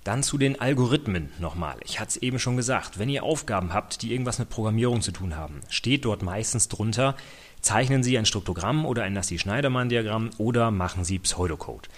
Dann 0.02 0.22
zu 0.22 0.38
den 0.38 0.60
Algorithmen 0.60 1.30
nochmal. 1.40 1.76
Ich 1.84 1.98
hatte 1.98 2.10
es 2.10 2.16
eben 2.18 2.38
schon 2.38 2.56
gesagt, 2.56 2.98
wenn 2.98 3.08
ihr 3.08 3.24
Aufgaben 3.24 3.72
habt, 3.72 4.02
die 4.02 4.12
irgendwas 4.12 4.38
mit 4.38 4.50
Programmierung 4.50 5.00
zu 5.00 5.10
tun 5.10 5.34
haben, 5.34 5.60
steht 5.68 6.04
dort 6.04 6.22
meistens 6.22 6.68
drunter, 6.68 7.16
zeichnen 7.60 8.04
Sie 8.04 8.16
ein 8.16 8.26
Struktogramm 8.26 8.86
oder 8.86 9.02
ein 9.02 9.14
Nasty-Schneidermann-Diagramm 9.14 10.30
oder 10.38 10.70
machen 10.70 11.02
Sie 11.02 11.18
Pseudocode. 11.18 11.88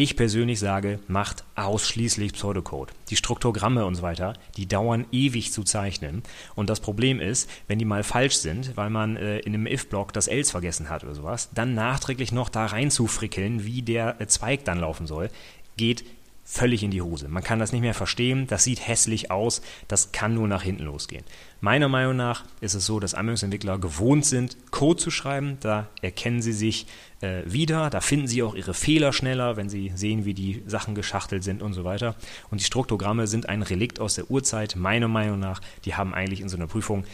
Ich 0.00 0.14
persönlich 0.14 0.60
sage, 0.60 1.00
macht 1.08 1.42
ausschließlich 1.56 2.34
Pseudocode. 2.34 2.92
Die 3.10 3.16
Struktogramme 3.16 3.84
und 3.84 3.96
so 3.96 4.02
weiter, 4.02 4.34
die 4.56 4.68
dauern 4.68 5.06
ewig 5.10 5.52
zu 5.52 5.64
zeichnen. 5.64 6.22
Und 6.54 6.70
das 6.70 6.78
Problem 6.78 7.18
ist, 7.18 7.50
wenn 7.66 7.80
die 7.80 7.84
mal 7.84 8.04
falsch 8.04 8.36
sind, 8.36 8.76
weil 8.76 8.90
man 8.90 9.16
äh, 9.16 9.40
in 9.40 9.54
einem 9.54 9.66
if-Block 9.66 10.12
das 10.12 10.28
else 10.28 10.52
vergessen 10.52 10.88
hat 10.88 11.02
oder 11.02 11.16
sowas, 11.16 11.48
dann 11.52 11.74
nachträglich 11.74 12.30
noch 12.30 12.48
da 12.48 12.66
rein 12.66 12.92
zu 12.92 13.08
frickeln, 13.08 13.64
wie 13.64 13.82
der 13.82 14.20
äh, 14.20 14.28
Zweig 14.28 14.64
dann 14.64 14.78
laufen 14.78 15.08
soll, 15.08 15.30
geht 15.76 16.04
völlig 16.50 16.82
in 16.82 16.90
die 16.90 17.02
Hose. 17.02 17.28
Man 17.28 17.44
kann 17.44 17.58
das 17.58 17.72
nicht 17.72 17.82
mehr 17.82 17.92
verstehen, 17.92 18.46
das 18.46 18.64
sieht 18.64 18.88
hässlich 18.88 19.30
aus, 19.30 19.60
das 19.86 20.12
kann 20.12 20.32
nur 20.32 20.48
nach 20.48 20.62
hinten 20.62 20.84
losgehen. 20.84 21.22
Meiner 21.60 21.88
Meinung 21.88 22.16
nach 22.16 22.44
ist 22.62 22.72
es 22.72 22.86
so, 22.86 23.00
dass 23.00 23.12
Anwendungsentwickler 23.12 23.78
gewohnt 23.78 24.24
sind, 24.24 24.56
Code 24.70 24.98
zu 24.98 25.10
schreiben, 25.10 25.58
da 25.60 25.88
erkennen 26.00 26.40
sie 26.40 26.54
sich 26.54 26.86
äh, 27.20 27.42
wieder, 27.44 27.90
da 27.90 28.00
finden 28.00 28.28
sie 28.28 28.42
auch 28.42 28.54
ihre 28.54 28.72
Fehler 28.72 29.12
schneller, 29.12 29.58
wenn 29.58 29.68
sie 29.68 29.92
sehen, 29.94 30.24
wie 30.24 30.32
die 30.32 30.62
Sachen 30.66 30.94
geschachtelt 30.94 31.44
sind 31.44 31.60
und 31.60 31.74
so 31.74 31.84
weiter. 31.84 32.16
Und 32.50 32.60
die 32.60 32.64
Struktogramme 32.64 33.26
sind 33.26 33.46
ein 33.46 33.60
Relikt 33.60 34.00
aus 34.00 34.14
der 34.14 34.30
Urzeit, 34.30 34.74
meiner 34.74 35.08
Meinung 35.08 35.38
nach, 35.38 35.60
die 35.84 35.96
haben 35.96 36.14
eigentlich 36.14 36.40
in 36.40 36.48
so 36.48 36.56
einer 36.56 36.66
Prüfung 36.66 37.04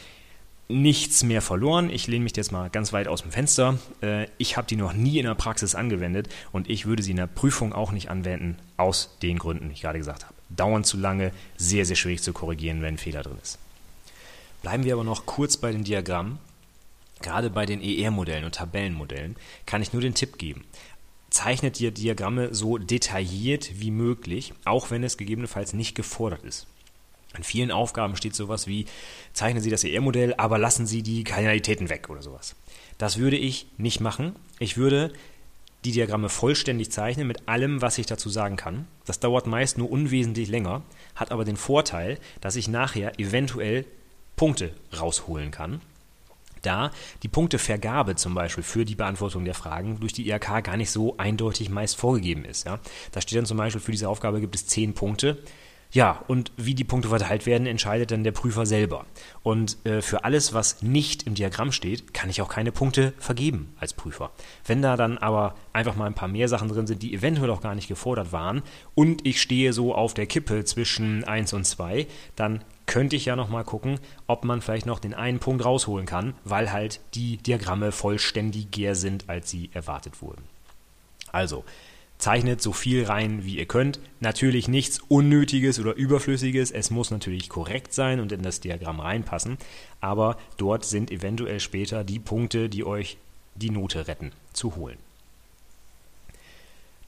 nichts 0.68 1.22
mehr 1.22 1.42
verloren. 1.42 1.90
Ich 1.90 2.06
lehne 2.06 2.24
mich 2.24 2.36
jetzt 2.36 2.52
mal 2.52 2.70
ganz 2.70 2.92
weit 2.92 3.08
aus 3.08 3.22
dem 3.22 3.30
Fenster. 3.30 3.78
Äh, 4.02 4.26
ich 4.38 4.56
habe 4.56 4.66
die 4.66 4.76
noch 4.76 4.92
nie 4.92 5.18
in 5.18 5.26
der 5.26 5.34
Praxis 5.34 5.74
angewendet 5.74 6.28
und 6.52 6.70
ich 6.70 6.86
würde 6.86 7.02
sie 7.02 7.10
in 7.10 7.18
der 7.18 7.26
Prüfung 7.26 7.72
auch 7.72 7.92
nicht 7.92 8.10
anwenden, 8.10 8.56
aus 8.76 9.16
den 9.22 9.38
Gründen, 9.38 9.68
die 9.68 9.74
ich 9.74 9.82
gerade 9.82 9.98
gesagt 9.98 10.24
habe. 10.24 10.34
Dauern 10.50 10.84
zu 10.84 10.96
lange, 10.96 11.32
sehr, 11.56 11.84
sehr 11.84 11.96
schwierig 11.96 12.22
zu 12.22 12.32
korrigieren, 12.32 12.82
wenn 12.82 12.94
ein 12.94 12.98
Fehler 12.98 13.22
drin 13.22 13.38
ist. 13.42 13.58
Bleiben 14.62 14.84
wir 14.84 14.94
aber 14.94 15.04
noch 15.04 15.26
kurz 15.26 15.56
bei 15.56 15.72
den 15.72 15.84
Diagrammen. 15.84 16.38
Gerade 17.20 17.50
bei 17.50 17.66
den 17.66 17.82
ER-Modellen 17.82 18.44
und 18.44 18.54
Tabellenmodellen 18.54 19.36
kann 19.66 19.82
ich 19.82 19.92
nur 19.92 20.02
den 20.02 20.14
Tipp 20.14 20.38
geben. 20.38 20.64
Zeichnet 21.30 21.80
ihr 21.80 21.90
Diagramme 21.90 22.54
so 22.54 22.78
detailliert 22.78 23.80
wie 23.80 23.90
möglich, 23.90 24.52
auch 24.64 24.90
wenn 24.90 25.02
es 25.02 25.16
gegebenenfalls 25.16 25.72
nicht 25.72 25.94
gefordert 25.94 26.44
ist. 26.44 26.66
In 27.36 27.44
vielen 27.44 27.70
Aufgaben 27.70 28.16
steht 28.16 28.34
sowas 28.34 28.66
wie, 28.66 28.86
zeichnen 29.32 29.62
Sie 29.62 29.70
das 29.70 29.84
ER-Modell, 29.84 30.34
aber 30.34 30.58
lassen 30.58 30.86
Sie 30.86 31.02
die 31.02 31.24
Kardinalitäten 31.24 31.88
weg 31.88 32.10
oder 32.10 32.22
sowas. 32.22 32.54
Das 32.98 33.18
würde 33.18 33.36
ich 33.36 33.66
nicht 33.76 34.00
machen. 34.00 34.36
Ich 34.58 34.76
würde 34.76 35.12
die 35.84 35.92
Diagramme 35.92 36.28
vollständig 36.28 36.90
zeichnen 36.90 37.26
mit 37.26 37.48
allem, 37.48 37.82
was 37.82 37.98
ich 37.98 38.06
dazu 38.06 38.30
sagen 38.30 38.56
kann. 38.56 38.86
Das 39.04 39.20
dauert 39.20 39.46
meist 39.46 39.76
nur 39.76 39.90
unwesentlich 39.90 40.48
länger, 40.48 40.82
hat 41.14 41.30
aber 41.30 41.44
den 41.44 41.56
Vorteil, 41.56 42.18
dass 42.40 42.56
ich 42.56 42.68
nachher 42.68 43.18
eventuell 43.18 43.84
Punkte 44.36 44.72
rausholen 44.98 45.50
kann. 45.50 45.80
Da 46.62 46.90
die 47.22 47.28
Punktevergabe 47.28 48.16
zum 48.16 48.34
Beispiel 48.34 48.64
für 48.64 48.86
die 48.86 48.94
Beantwortung 48.94 49.44
der 49.44 49.52
Fragen 49.52 50.00
durch 50.00 50.14
die 50.14 50.30
IHK 50.30 50.64
gar 50.64 50.78
nicht 50.78 50.90
so 50.90 51.16
eindeutig 51.18 51.68
meist 51.68 51.96
vorgegeben 51.96 52.46
ist. 52.46 52.64
Ja. 52.64 52.80
Da 53.12 53.20
steht 53.20 53.36
dann 53.36 53.44
zum 53.44 53.58
Beispiel, 53.58 53.82
für 53.82 53.92
diese 53.92 54.08
Aufgabe 54.08 54.40
gibt 54.40 54.54
es 54.54 54.66
zehn 54.66 54.94
Punkte. 54.94 55.42
Ja, 55.94 56.24
und 56.26 56.50
wie 56.56 56.74
die 56.74 56.82
Punkte 56.82 57.08
verteilt 57.08 57.46
werden, 57.46 57.68
entscheidet 57.68 58.10
dann 58.10 58.24
der 58.24 58.32
Prüfer 58.32 58.66
selber. 58.66 59.06
Und 59.44 59.78
äh, 59.86 60.02
für 60.02 60.24
alles, 60.24 60.52
was 60.52 60.82
nicht 60.82 61.22
im 61.22 61.34
Diagramm 61.34 61.70
steht, 61.70 62.12
kann 62.12 62.28
ich 62.28 62.42
auch 62.42 62.48
keine 62.48 62.72
Punkte 62.72 63.14
vergeben 63.20 63.72
als 63.78 63.94
Prüfer. 63.94 64.32
Wenn 64.66 64.82
da 64.82 64.96
dann 64.96 65.18
aber 65.18 65.54
einfach 65.72 65.94
mal 65.94 66.06
ein 66.06 66.14
paar 66.14 66.26
mehr 66.26 66.48
Sachen 66.48 66.68
drin 66.68 66.88
sind, 66.88 67.00
die 67.04 67.14
eventuell 67.14 67.48
auch 67.50 67.60
gar 67.60 67.76
nicht 67.76 67.86
gefordert 67.86 68.32
waren, 68.32 68.62
und 68.96 69.24
ich 69.24 69.40
stehe 69.40 69.72
so 69.72 69.94
auf 69.94 70.14
der 70.14 70.26
Kippe 70.26 70.64
zwischen 70.64 71.22
1 71.22 71.52
und 71.52 71.64
2, 71.64 72.08
dann 72.34 72.64
könnte 72.86 73.14
ich 73.14 73.26
ja 73.26 73.36
noch 73.36 73.48
mal 73.48 73.62
gucken, 73.62 74.00
ob 74.26 74.44
man 74.44 74.62
vielleicht 74.62 74.86
noch 74.86 74.98
den 74.98 75.14
einen 75.14 75.38
Punkt 75.38 75.64
rausholen 75.64 76.06
kann, 76.06 76.34
weil 76.42 76.72
halt 76.72 76.98
die 77.14 77.36
Diagramme 77.36 77.92
vollständiger 77.92 78.96
sind, 78.96 79.30
als 79.30 79.48
sie 79.48 79.70
erwartet 79.72 80.20
wurden. 80.22 80.42
Also, 81.30 81.64
Zeichnet 82.24 82.62
so 82.62 82.72
viel 82.72 83.04
rein, 83.04 83.44
wie 83.44 83.58
ihr 83.58 83.66
könnt. 83.66 84.00
Natürlich 84.20 84.66
nichts 84.66 84.98
Unnötiges 85.08 85.78
oder 85.78 85.92
Überflüssiges. 85.92 86.70
Es 86.70 86.90
muss 86.90 87.10
natürlich 87.10 87.50
korrekt 87.50 87.92
sein 87.92 88.18
und 88.18 88.32
in 88.32 88.40
das 88.40 88.60
Diagramm 88.60 88.98
reinpassen. 88.98 89.58
Aber 90.00 90.38
dort 90.56 90.86
sind 90.86 91.10
eventuell 91.10 91.60
später 91.60 92.02
die 92.02 92.18
Punkte, 92.18 92.70
die 92.70 92.82
euch 92.82 93.18
die 93.56 93.68
Note 93.68 94.08
retten, 94.08 94.32
zu 94.54 94.74
holen. 94.74 94.96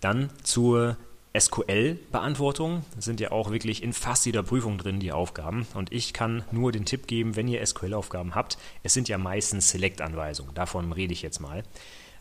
Dann 0.03 0.29
zur 0.43 0.99
SQL-Beantwortung 1.35 2.85
sind 2.99 3.19
ja 3.19 3.31
auch 3.31 3.51
wirklich 3.51 3.83
in 3.83 3.95
fast 3.95 4.27
jeder 4.27 4.43
Prüfung 4.43 4.77
drin 4.77 5.01
die 5.01 5.13
Aufgaben. 5.13 5.67
Und 5.73 5.95
ich 5.95 6.13
kann 6.13 6.45
nur 6.53 6.73
den 6.73 6.85
Tipp 6.85 7.07
geben, 7.07 7.37
wenn 7.37 7.49
ihr 7.49 7.65
SQL-Aufgaben 7.65 8.35
habt, 8.35 8.59
es 8.83 8.93
sind 8.93 9.09
ja 9.09 9.17
meistens 9.17 9.71
Select-Anweisungen, 9.71 10.53
davon 10.53 10.93
rede 10.93 11.15
ich 11.15 11.23
jetzt 11.23 11.41
mal, 11.41 11.63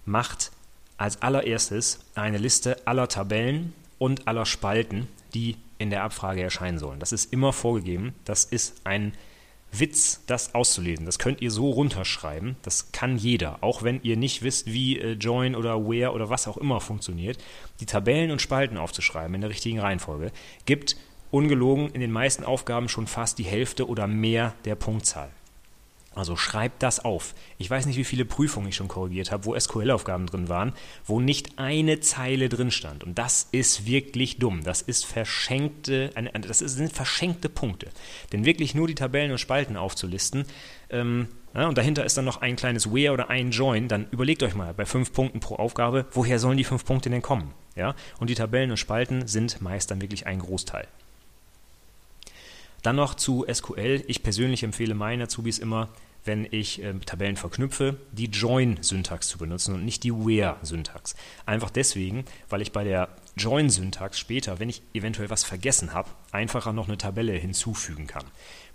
macht 0.05 0.53
als 0.97 1.21
allererstes 1.21 1.99
eine 2.15 2.37
Liste 2.37 2.85
aller 2.87 3.07
Tabellen 3.07 3.73
und 3.97 4.27
aller 4.27 4.45
Spalten, 4.45 5.07
die 5.33 5.57
in 5.77 5.89
der 5.89 6.03
Abfrage 6.03 6.41
erscheinen 6.41 6.79
sollen. 6.79 6.99
Das 6.99 7.11
ist 7.11 7.33
immer 7.33 7.53
vorgegeben. 7.53 8.13
Das 8.23 8.45
ist 8.45 8.81
ein 8.85 9.13
Witz, 9.71 10.21
das 10.27 10.55
auszulesen. 10.55 11.05
Das 11.05 11.19
könnt 11.19 11.41
ihr 11.41 11.51
so 11.51 11.69
runterschreiben. 11.69 12.55
Das 12.61 12.91
kann 12.91 13.17
jeder, 13.17 13.57
auch 13.61 13.83
wenn 13.83 13.99
ihr 14.03 14.15
nicht 14.15 14.41
wisst, 14.41 14.67
wie 14.67 14.99
äh, 14.99 15.13
Join 15.13 15.55
oder 15.55 15.87
Where 15.87 16.13
oder 16.13 16.29
was 16.29 16.47
auch 16.47 16.57
immer 16.57 16.79
funktioniert. 16.79 17.37
Die 17.79 17.85
Tabellen 17.85 18.31
und 18.31 18.41
Spalten 18.41 18.77
aufzuschreiben 18.77 19.35
in 19.35 19.41
der 19.41 19.49
richtigen 19.49 19.79
Reihenfolge 19.79 20.31
gibt 20.65 20.95
ungelogen 21.31 21.89
in 21.89 21.99
den 21.99 22.11
meisten 22.11 22.45
Aufgaben 22.45 22.87
schon 22.87 23.07
fast 23.07 23.37
die 23.37 23.43
Hälfte 23.43 23.87
oder 23.89 24.07
mehr 24.07 24.53
der 24.63 24.75
Punktzahl. 24.75 25.29
Also 26.15 26.35
schreibt 26.35 26.81
das 26.81 27.03
auf. 27.03 27.35
Ich 27.57 27.69
weiß 27.69 27.85
nicht, 27.85 27.97
wie 27.97 28.05
viele 28.05 28.25
Prüfungen 28.25 28.69
ich 28.69 28.75
schon 28.75 28.87
korrigiert 28.87 29.31
habe, 29.31 29.45
wo 29.45 29.59
SQL-Aufgaben 29.59 30.25
drin 30.25 30.49
waren, 30.49 30.73
wo 31.05 31.19
nicht 31.19 31.59
eine 31.59 31.99
Zeile 31.99 32.49
drin 32.49 32.71
stand. 32.71 33.03
Und 33.03 33.19
das 33.19 33.49
ist 33.51 33.85
wirklich 33.85 34.39
dumm. 34.39 34.63
Das 34.63 34.81
ist 34.81 35.05
verschenkte, 35.05 36.11
das 36.41 36.59
sind 36.59 36.93
verschenkte 36.93 37.49
Punkte. 37.49 37.89
Denn 38.31 38.45
wirklich 38.45 38.75
nur 38.75 38.87
die 38.87 38.95
Tabellen 38.95 39.31
und 39.31 39.39
Spalten 39.39 39.77
aufzulisten, 39.77 40.45
ähm, 40.89 41.27
ja, 41.53 41.67
und 41.67 41.77
dahinter 41.77 42.03
ist 42.03 42.17
dann 42.17 42.25
noch 42.25 42.41
ein 42.41 42.57
kleines 42.57 42.93
Where 42.93 43.13
oder 43.13 43.29
ein 43.29 43.51
Join, 43.51 43.87
dann 43.87 44.07
überlegt 44.11 44.43
euch 44.43 44.55
mal 44.55 44.73
bei 44.73 44.85
fünf 44.85 45.13
Punkten 45.13 45.39
pro 45.39 45.55
Aufgabe, 45.55 46.05
woher 46.11 46.37
sollen 46.37 46.57
die 46.57 46.65
fünf 46.65 46.83
Punkte 46.83 47.09
denn 47.09 47.21
kommen? 47.21 47.53
Ja? 47.75 47.95
Und 48.19 48.29
die 48.29 48.35
Tabellen 48.35 48.71
und 48.71 48.77
Spalten 48.77 49.27
sind 49.27 49.61
meist 49.61 49.89
dann 49.89 50.01
wirklich 50.01 50.27
ein 50.27 50.39
Großteil. 50.39 50.87
Dann 52.85 52.97
noch 52.97 53.15
zu 53.15 53.43
SQL. 53.51 54.03
Ich 54.05 54.21
persönlich 54.21 54.61
empfehle 54.61 54.93
meinen 54.93 55.23
Azubis 55.23 55.57
immer, 55.57 55.89
wenn 56.23 56.47
ich 56.51 56.83
äh, 56.83 56.93
Tabellen 56.99 57.35
verknüpfe, 57.35 57.97
die 58.11 58.25
Join-Syntax 58.25 59.27
zu 59.27 59.39
benutzen 59.39 59.73
und 59.73 59.83
nicht 59.83 60.03
die 60.03 60.13
Where-Syntax. 60.13 61.15
Einfach 61.47 61.71
deswegen, 61.71 62.25
weil 62.47 62.61
ich 62.61 62.71
bei 62.71 62.83
der 62.83 63.09
Join-Syntax 63.37 64.19
später, 64.19 64.59
wenn 64.59 64.69
ich 64.69 64.83
eventuell 64.93 65.31
was 65.31 65.43
vergessen 65.43 65.93
habe, 65.93 66.11
einfacher 66.31 66.73
noch 66.73 66.87
eine 66.87 66.99
Tabelle 66.99 67.33
hinzufügen 67.33 68.05
kann. 68.05 68.25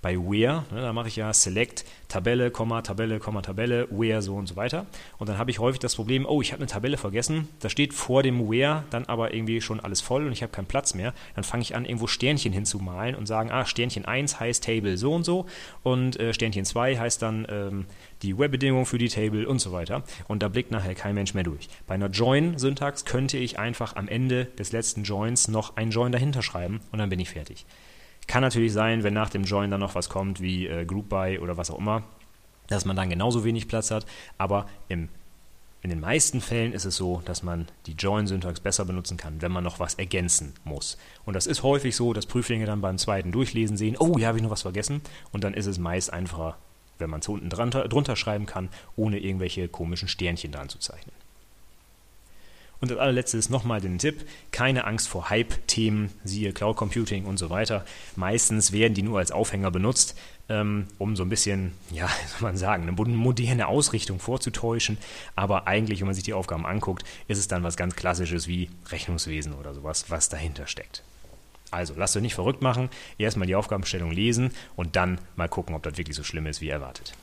Bei 0.03 0.17
Where, 0.17 0.65
ne, 0.71 0.81
da 0.81 0.93
mache 0.93 1.09
ich 1.09 1.17
ja 1.17 1.33
Select, 1.33 1.85
Tabelle, 2.09 2.51
Komma, 2.51 2.83
Tabelle, 2.83 3.19
Komma, 3.19 3.43
Tabelle, 3.43 3.87
Where, 3.91 4.23
so 4.23 4.35
und 4.35 4.47
so 4.47 4.57
weiter. 4.57 4.87
Und 5.19 5.29
dann 5.29 5.39
habe 5.39 5.51
ich 5.51 5.59
häufig 5.59 5.81
das 5.81 5.95
Problem, 5.97 6.27
oh, 6.27 6.41
ich 6.41 6.53
habe 6.53 6.61
eine 6.61 6.71
Tabelle 6.71 6.97
vergessen, 6.97 7.49
da 7.61 7.69
steht 7.69 7.93
vor 7.93 8.23
dem 8.23 8.51
Where 8.51 8.85
dann 8.91 9.05
aber 9.07 9.35
irgendwie 9.35 9.61
schon 9.61 9.81
alles 9.81 10.01
voll 10.01 10.27
und 10.27 10.33
ich 10.33 10.43
habe 10.43 10.53
keinen 10.53 10.67
Platz 10.67 10.95
mehr. 10.95 11.13
Dann 11.35 11.45
fange 11.45 11.63
ich 11.63 11.77
an, 11.77 11.85
irgendwo 11.85 12.07
Sternchen 12.07 12.53
hinzumalen 12.53 13.15
und 13.15 13.27
sagen, 13.27 13.51
ah, 13.51 13.67
Sternchen 13.67 14.05
1 14.05 14.41
heißt 14.41 14.65
Table 14.65 14.97
so 14.97 15.13
und 15.13 15.25
so 15.25 15.47
und 15.83 16.19
äh, 16.19 16.33
Sternchen 16.33 16.65
2 16.65 16.97
heißt 16.97 17.21
dann 17.23 17.47
ähm, 17.51 17.87
die 18.23 18.39
Webbedingung 18.39 18.87
für 18.87 18.99
die 18.99 19.09
Table 19.09 19.47
und 19.47 19.59
so 19.59 19.73
weiter. 19.73 20.03
Und 20.29 20.43
da 20.43 20.49
blickt 20.49 20.71
nachher 20.71 20.95
kein 20.95 21.15
Mensch 21.15 21.35
mehr 21.35 21.45
durch. 21.45 21.69
Bei 21.87 21.95
einer 21.95 22.09
Join-Syntax 22.09 23.05
könnte 23.05 23.39
ich 23.39 23.59
einfach 23.59 23.97
am 23.97 24.09
Ende 24.09 24.47
des 24.47 24.73
letzten 24.73 25.05
Joins 25.05 25.49
noch 25.49 25.77
ein 25.77 25.91
Join 25.91 26.13
dahinter 26.13 26.43
schreiben 26.43 26.81
und 26.93 26.99
dann 26.99 27.11
bin 27.11 27.21
ich 27.21 27.31
fertig. 27.31 27.67
Kann 28.31 28.43
natürlich 28.43 28.73
sein, 28.73 29.03
wenn 29.03 29.13
nach 29.13 29.29
dem 29.29 29.43
Join 29.43 29.73
dann 29.73 29.81
noch 29.81 29.97
was 29.97 30.09
kommt 30.09 30.41
wie 30.41 30.69
äh, 30.69 30.85
Group 30.85 31.09
By 31.09 31.41
oder 31.43 31.57
was 31.57 31.69
auch 31.69 31.81
immer, 31.81 32.05
dass 32.69 32.85
man 32.85 32.95
dann 32.95 33.11
genauso 33.11 33.43
wenig 33.43 33.67
Platz 33.67 33.91
hat. 33.91 34.07
Aber 34.39 34.69
im, 34.87 35.09
in 35.83 35.91
den 35.91 35.99
meisten 35.99 36.41
Fällen 36.41 36.73
ist 36.73 36.85
es 36.85 36.95
so, 36.95 37.23
dass 37.25 37.43
man 37.43 37.67
die 37.87 37.95
Join-Syntax 37.95 38.61
besser 38.61 38.85
benutzen 38.85 39.17
kann, 39.17 39.43
wenn 39.43 39.51
man 39.51 39.65
noch 39.65 39.81
was 39.81 39.95
ergänzen 39.95 40.55
muss. 40.63 40.97
Und 41.25 41.35
das 41.35 41.49
ist 41.49 41.65
häufig 41.65 41.97
so, 41.97 42.13
dass 42.13 42.27
Prüflinge 42.27 42.67
dann 42.67 42.81
beim 42.81 42.99
zweiten 42.99 43.33
Durchlesen 43.33 43.77
sehen, 43.77 43.97
oh, 43.99 44.17
hier 44.17 44.29
habe 44.29 44.39
ich 44.39 44.45
noch 44.45 44.51
was 44.51 44.63
vergessen. 44.63 45.01
Und 45.33 45.43
dann 45.43 45.53
ist 45.53 45.67
es 45.67 45.79
meist 45.79 46.13
einfacher, 46.13 46.57
wenn 46.99 47.11
man 47.11 47.19
es 47.19 47.29
unten 47.29 47.51
drunter, 47.51 47.89
drunter 47.89 48.15
schreiben 48.15 48.47
kann, 48.47 48.69
ohne 48.95 49.19
irgendwelche 49.19 49.67
komischen 49.67 50.07
Sternchen 50.07 50.53
dran 50.53 50.69
zu 50.69 50.79
zeichnen. 50.79 51.20
Und 52.81 52.91
als 52.91 52.99
allerletztes 52.99 53.51
nochmal 53.51 53.81
den 53.81 53.99
Tipp, 53.99 54.27
keine 54.53 54.87
Angst 54.87 55.09
vor 55.09 55.29
Hype-Themen, 55.29 56.11
siehe 56.25 56.53
Cloud 56.53 56.77
Computing 56.77 57.27
und 57.27 57.39
so 57.39 57.51
weiter. 57.51 57.85
Meistens 58.17 58.73
werden 58.73 58.95
die 58.95 59.03
nur 59.03 59.19
als 59.19 59.33
Aufhänger 59.33 59.71
benutzt, 59.71 60.19
ähm, 60.49 60.87
um 60.99 61.15
so 61.15 61.23
ein 61.23 61.29
bisschen, 61.29 61.73
ja, 61.91 62.09
soll 62.29 62.41
man 62.41 62.57
sagen, 62.57 62.89
eine 62.89 62.93
moderne 62.93 63.69
Ausrichtung 63.69 64.19
vorzutäuschen. 64.19 64.97
Aber 65.37 65.67
eigentlich, 65.67 66.01
wenn 66.01 66.07
man 66.07 66.15
sich 66.15 66.25
die 66.25 66.33
Aufgaben 66.33 66.65
anguckt, 66.65 67.05
ist 67.29 67.39
es 67.39 67.49
dann 67.49 67.63
was 67.63 67.77
ganz 67.77 67.97
Klassisches 67.97 68.49
wie 68.49 68.71
Rechnungswesen 68.89 69.53
oder 69.53 69.75
sowas, 69.75 70.07
was 70.09 70.31
dahinter 70.31 70.67
steckt. 70.67 71.03
Also 71.71 71.95
lasst 71.97 72.17
euch 72.17 72.23
nicht 72.23 72.35
verrückt 72.35 72.63
machen, 72.63 72.89
erstmal 73.19 73.47
die 73.47 73.55
Aufgabenstellung 73.55 74.11
lesen 74.11 74.51
und 74.75 74.97
dann 74.97 75.21
mal 75.37 75.49
gucken, 75.49 75.75
ob 75.75 75.83
das 75.83 75.99
wirklich 75.99 76.17
so 76.17 76.25
schlimm 76.25 76.47
ist, 76.47 76.61
wie 76.61 76.69
erwartet. 76.69 77.15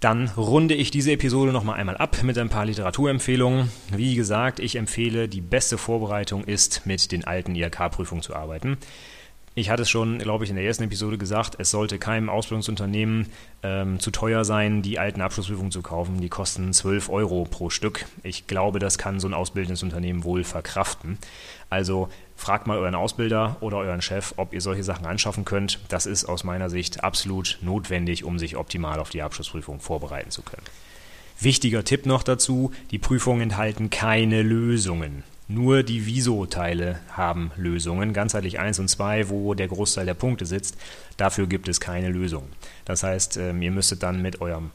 Dann 0.00 0.28
runde 0.36 0.74
ich 0.74 0.92
diese 0.92 1.10
Episode 1.10 1.52
nochmal 1.52 1.80
einmal 1.80 1.96
ab 1.96 2.22
mit 2.22 2.38
ein 2.38 2.48
paar 2.48 2.64
Literaturempfehlungen. 2.66 3.70
Wie 3.92 4.14
gesagt, 4.14 4.60
ich 4.60 4.76
empfehle, 4.76 5.28
die 5.28 5.40
beste 5.40 5.76
Vorbereitung 5.76 6.44
ist, 6.44 6.86
mit 6.86 7.10
den 7.10 7.24
alten 7.24 7.56
IHK-Prüfungen 7.56 8.22
zu 8.22 8.36
arbeiten. 8.36 8.78
Ich 9.58 9.70
hatte 9.70 9.82
es 9.82 9.90
schon, 9.90 10.18
glaube 10.18 10.44
ich, 10.44 10.50
in 10.50 10.56
der 10.56 10.64
ersten 10.64 10.84
Episode 10.84 11.18
gesagt, 11.18 11.56
es 11.58 11.72
sollte 11.72 11.98
keinem 11.98 12.28
Ausbildungsunternehmen 12.28 13.26
ähm, 13.64 13.98
zu 13.98 14.12
teuer 14.12 14.44
sein, 14.44 14.82
die 14.82 15.00
alten 15.00 15.20
Abschlussprüfungen 15.20 15.72
zu 15.72 15.82
kaufen. 15.82 16.20
Die 16.20 16.28
kosten 16.28 16.72
12 16.72 17.08
Euro 17.08 17.44
pro 17.44 17.68
Stück. 17.68 18.06
Ich 18.22 18.46
glaube, 18.46 18.78
das 18.78 18.98
kann 18.98 19.18
so 19.18 19.26
ein 19.26 19.34
ausbildendes 19.34 19.82
Unternehmen 19.82 20.22
wohl 20.22 20.44
verkraften. 20.44 21.18
Also 21.70 22.08
fragt 22.36 22.68
mal 22.68 22.78
euren 22.78 22.94
Ausbilder 22.94 23.56
oder 23.58 23.78
euren 23.78 24.00
Chef, 24.00 24.32
ob 24.36 24.54
ihr 24.54 24.60
solche 24.60 24.84
Sachen 24.84 25.06
anschaffen 25.06 25.44
könnt. 25.44 25.80
Das 25.88 26.06
ist 26.06 26.26
aus 26.26 26.44
meiner 26.44 26.70
Sicht 26.70 27.02
absolut 27.02 27.58
notwendig, 27.60 28.22
um 28.22 28.38
sich 28.38 28.56
optimal 28.56 29.00
auf 29.00 29.10
die 29.10 29.22
Abschlussprüfung 29.22 29.80
vorbereiten 29.80 30.30
zu 30.30 30.42
können. 30.42 30.66
Wichtiger 31.40 31.82
Tipp 31.82 32.06
noch 32.06 32.22
dazu, 32.22 32.70
die 32.92 32.98
Prüfungen 32.98 33.40
enthalten 33.40 33.90
keine 33.90 34.42
Lösungen. 34.42 35.24
Nur 35.50 35.82
die 35.82 36.04
Viso-Teile 36.04 37.00
haben 37.10 37.52
Lösungen, 37.56 38.12
ganzheitlich 38.12 38.60
1 38.60 38.80
und 38.80 38.88
2, 38.88 39.30
wo 39.30 39.54
der 39.54 39.68
Großteil 39.68 40.04
der 40.04 40.12
Punkte 40.12 40.44
sitzt. 40.44 40.76
Dafür 41.16 41.46
gibt 41.46 41.70
es 41.70 41.80
keine 41.80 42.10
Lösung. 42.10 42.44
Das 42.84 43.02
heißt, 43.02 43.38
ähm, 43.38 43.62
ihr 43.62 43.70
müsstet 43.70 44.02
dann 44.02 44.20
mit 44.20 44.42
eurem 44.42 44.70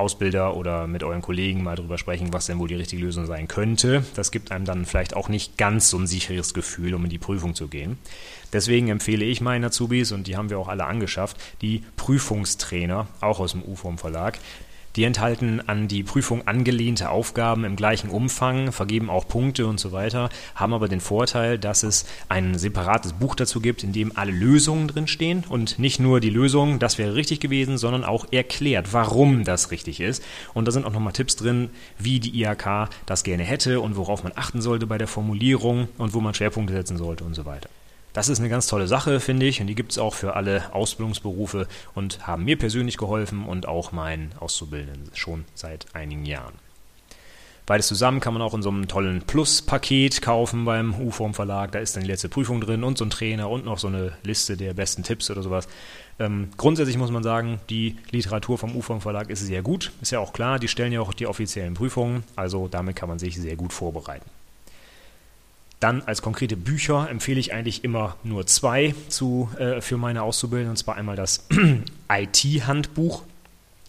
Ausbilder 0.00 0.56
oder 0.56 0.88
mit 0.88 1.04
euren 1.04 1.22
Kollegen 1.22 1.62
mal 1.62 1.76
drüber 1.76 1.96
sprechen, 1.96 2.32
was 2.32 2.46
denn 2.46 2.58
wohl 2.58 2.66
die 2.66 2.74
richtige 2.74 3.02
Lösung 3.02 3.26
sein 3.26 3.46
könnte. 3.46 4.02
Das 4.16 4.32
gibt 4.32 4.50
einem 4.50 4.64
dann 4.64 4.84
vielleicht 4.84 5.14
auch 5.14 5.28
nicht 5.28 5.58
ganz 5.58 5.90
so 5.90 5.98
ein 5.98 6.08
sicheres 6.08 6.54
Gefühl, 6.54 6.94
um 6.94 7.04
in 7.04 7.10
die 7.10 7.18
Prüfung 7.18 7.54
zu 7.54 7.68
gehen. 7.68 7.96
Deswegen 8.52 8.88
empfehle 8.88 9.24
ich 9.24 9.40
meinen 9.40 9.64
Azubis, 9.64 10.10
und 10.10 10.26
die 10.26 10.36
haben 10.36 10.50
wir 10.50 10.58
auch 10.58 10.68
alle 10.68 10.86
angeschafft, 10.86 11.36
die 11.60 11.84
Prüfungstrainer, 11.96 13.06
auch 13.20 13.38
aus 13.38 13.52
dem 13.52 13.62
UFOM 13.62 13.98
Verlag. 13.98 14.38
Die 14.96 15.04
enthalten 15.04 15.60
an 15.68 15.86
die 15.86 16.02
Prüfung 16.02 16.48
angelehnte 16.48 17.10
Aufgaben 17.10 17.64
im 17.64 17.76
gleichen 17.76 18.10
Umfang, 18.10 18.72
vergeben 18.72 19.08
auch 19.08 19.28
Punkte 19.28 19.66
und 19.66 19.78
so 19.78 19.92
weiter, 19.92 20.30
haben 20.56 20.74
aber 20.74 20.88
den 20.88 21.00
Vorteil, 21.00 21.58
dass 21.58 21.84
es 21.84 22.06
ein 22.28 22.58
separates 22.58 23.12
Buch 23.12 23.36
dazu 23.36 23.60
gibt, 23.60 23.84
in 23.84 23.92
dem 23.92 24.16
alle 24.16 24.32
Lösungen 24.32 24.88
drinstehen 24.88 25.44
und 25.48 25.78
nicht 25.78 26.00
nur 26.00 26.18
die 26.18 26.30
Lösung, 26.30 26.80
das 26.80 26.98
wäre 26.98 27.14
richtig 27.14 27.38
gewesen, 27.38 27.78
sondern 27.78 28.04
auch 28.04 28.26
erklärt, 28.32 28.92
warum 28.92 29.44
das 29.44 29.70
richtig 29.70 30.00
ist. 30.00 30.24
Und 30.54 30.66
da 30.66 30.72
sind 30.72 30.84
auch 30.84 30.92
nochmal 30.92 31.12
Tipps 31.12 31.36
drin, 31.36 31.70
wie 31.98 32.18
die 32.18 32.42
IHK 32.42 32.88
das 33.06 33.22
gerne 33.22 33.44
hätte 33.44 33.80
und 33.80 33.96
worauf 33.96 34.24
man 34.24 34.32
achten 34.34 34.60
sollte 34.60 34.88
bei 34.88 34.98
der 34.98 35.08
Formulierung 35.08 35.88
und 35.98 36.14
wo 36.14 36.20
man 36.20 36.34
Schwerpunkte 36.34 36.74
setzen 36.74 36.96
sollte 36.96 37.22
und 37.22 37.34
so 37.34 37.46
weiter. 37.46 37.68
Das 38.12 38.28
ist 38.28 38.40
eine 38.40 38.48
ganz 38.48 38.66
tolle 38.66 38.88
Sache, 38.88 39.20
finde 39.20 39.46
ich, 39.46 39.60
und 39.60 39.68
die 39.68 39.74
gibt 39.74 39.92
es 39.92 39.98
auch 39.98 40.14
für 40.14 40.34
alle 40.34 40.74
Ausbildungsberufe 40.74 41.68
und 41.94 42.26
haben 42.26 42.44
mir 42.44 42.58
persönlich 42.58 42.96
geholfen 42.96 43.44
und 43.44 43.66
auch 43.66 43.92
meinen 43.92 44.32
Auszubildenden 44.40 45.10
schon 45.14 45.44
seit 45.54 45.86
einigen 45.94 46.26
Jahren. 46.26 46.54
Beides 47.70 47.86
zusammen 47.86 48.18
kann 48.18 48.32
man 48.32 48.42
auch 48.42 48.54
in 48.54 48.62
so 48.62 48.68
einem 48.68 48.88
tollen 48.88 49.22
Plus-Paket 49.22 50.22
kaufen 50.22 50.64
beim 50.64 50.92
U-Form 51.00 51.34
Verlag. 51.34 51.70
Da 51.70 51.78
ist 51.78 51.94
dann 51.94 52.02
die 52.02 52.08
letzte 52.08 52.28
Prüfung 52.28 52.60
drin 52.60 52.82
und 52.82 52.98
so 52.98 53.04
ein 53.04 53.10
Trainer 53.10 53.48
und 53.48 53.64
noch 53.64 53.78
so 53.78 53.86
eine 53.86 54.10
Liste 54.24 54.56
der 54.56 54.74
besten 54.74 55.04
Tipps 55.04 55.30
oder 55.30 55.44
sowas. 55.44 55.68
Ähm, 56.18 56.48
grundsätzlich 56.56 56.98
muss 56.98 57.12
man 57.12 57.22
sagen, 57.22 57.60
die 57.70 57.96
Literatur 58.10 58.58
vom 58.58 58.74
U-Form 58.74 59.00
Verlag 59.00 59.30
ist 59.30 59.46
sehr 59.46 59.62
gut. 59.62 59.92
Ist 60.02 60.10
ja 60.10 60.18
auch 60.18 60.32
klar, 60.32 60.58
die 60.58 60.66
stellen 60.66 60.92
ja 60.92 61.00
auch 61.00 61.14
die 61.14 61.28
offiziellen 61.28 61.74
Prüfungen. 61.74 62.24
Also 62.34 62.66
damit 62.66 62.96
kann 62.96 63.08
man 63.08 63.20
sich 63.20 63.36
sehr 63.36 63.54
gut 63.54 63.72
vorbereiten. 63.72 64.28
Dann 65.80 66.02
als 66.02 66.20
konkrete 66.22 66.56
Bücher 66.56 67.08
empfehle 67.10 67.40
ich 67.40 67.52
eigentlich 67.52 67.84
immer 67.84 68.16
nur 68.22 68.46
zwei 68.46 68.94
zu, 69.08 69.50
äh, 69.58 69.80
für 69.80 69.96
meine 69.96 70.22
Auszubildenden, 70.22 70.72
und 70.72 70.76
zwar 70.76 70.96
einmal 70.96 71.16
das 71.16 71.46
IT-Handbuch 72.12 73.22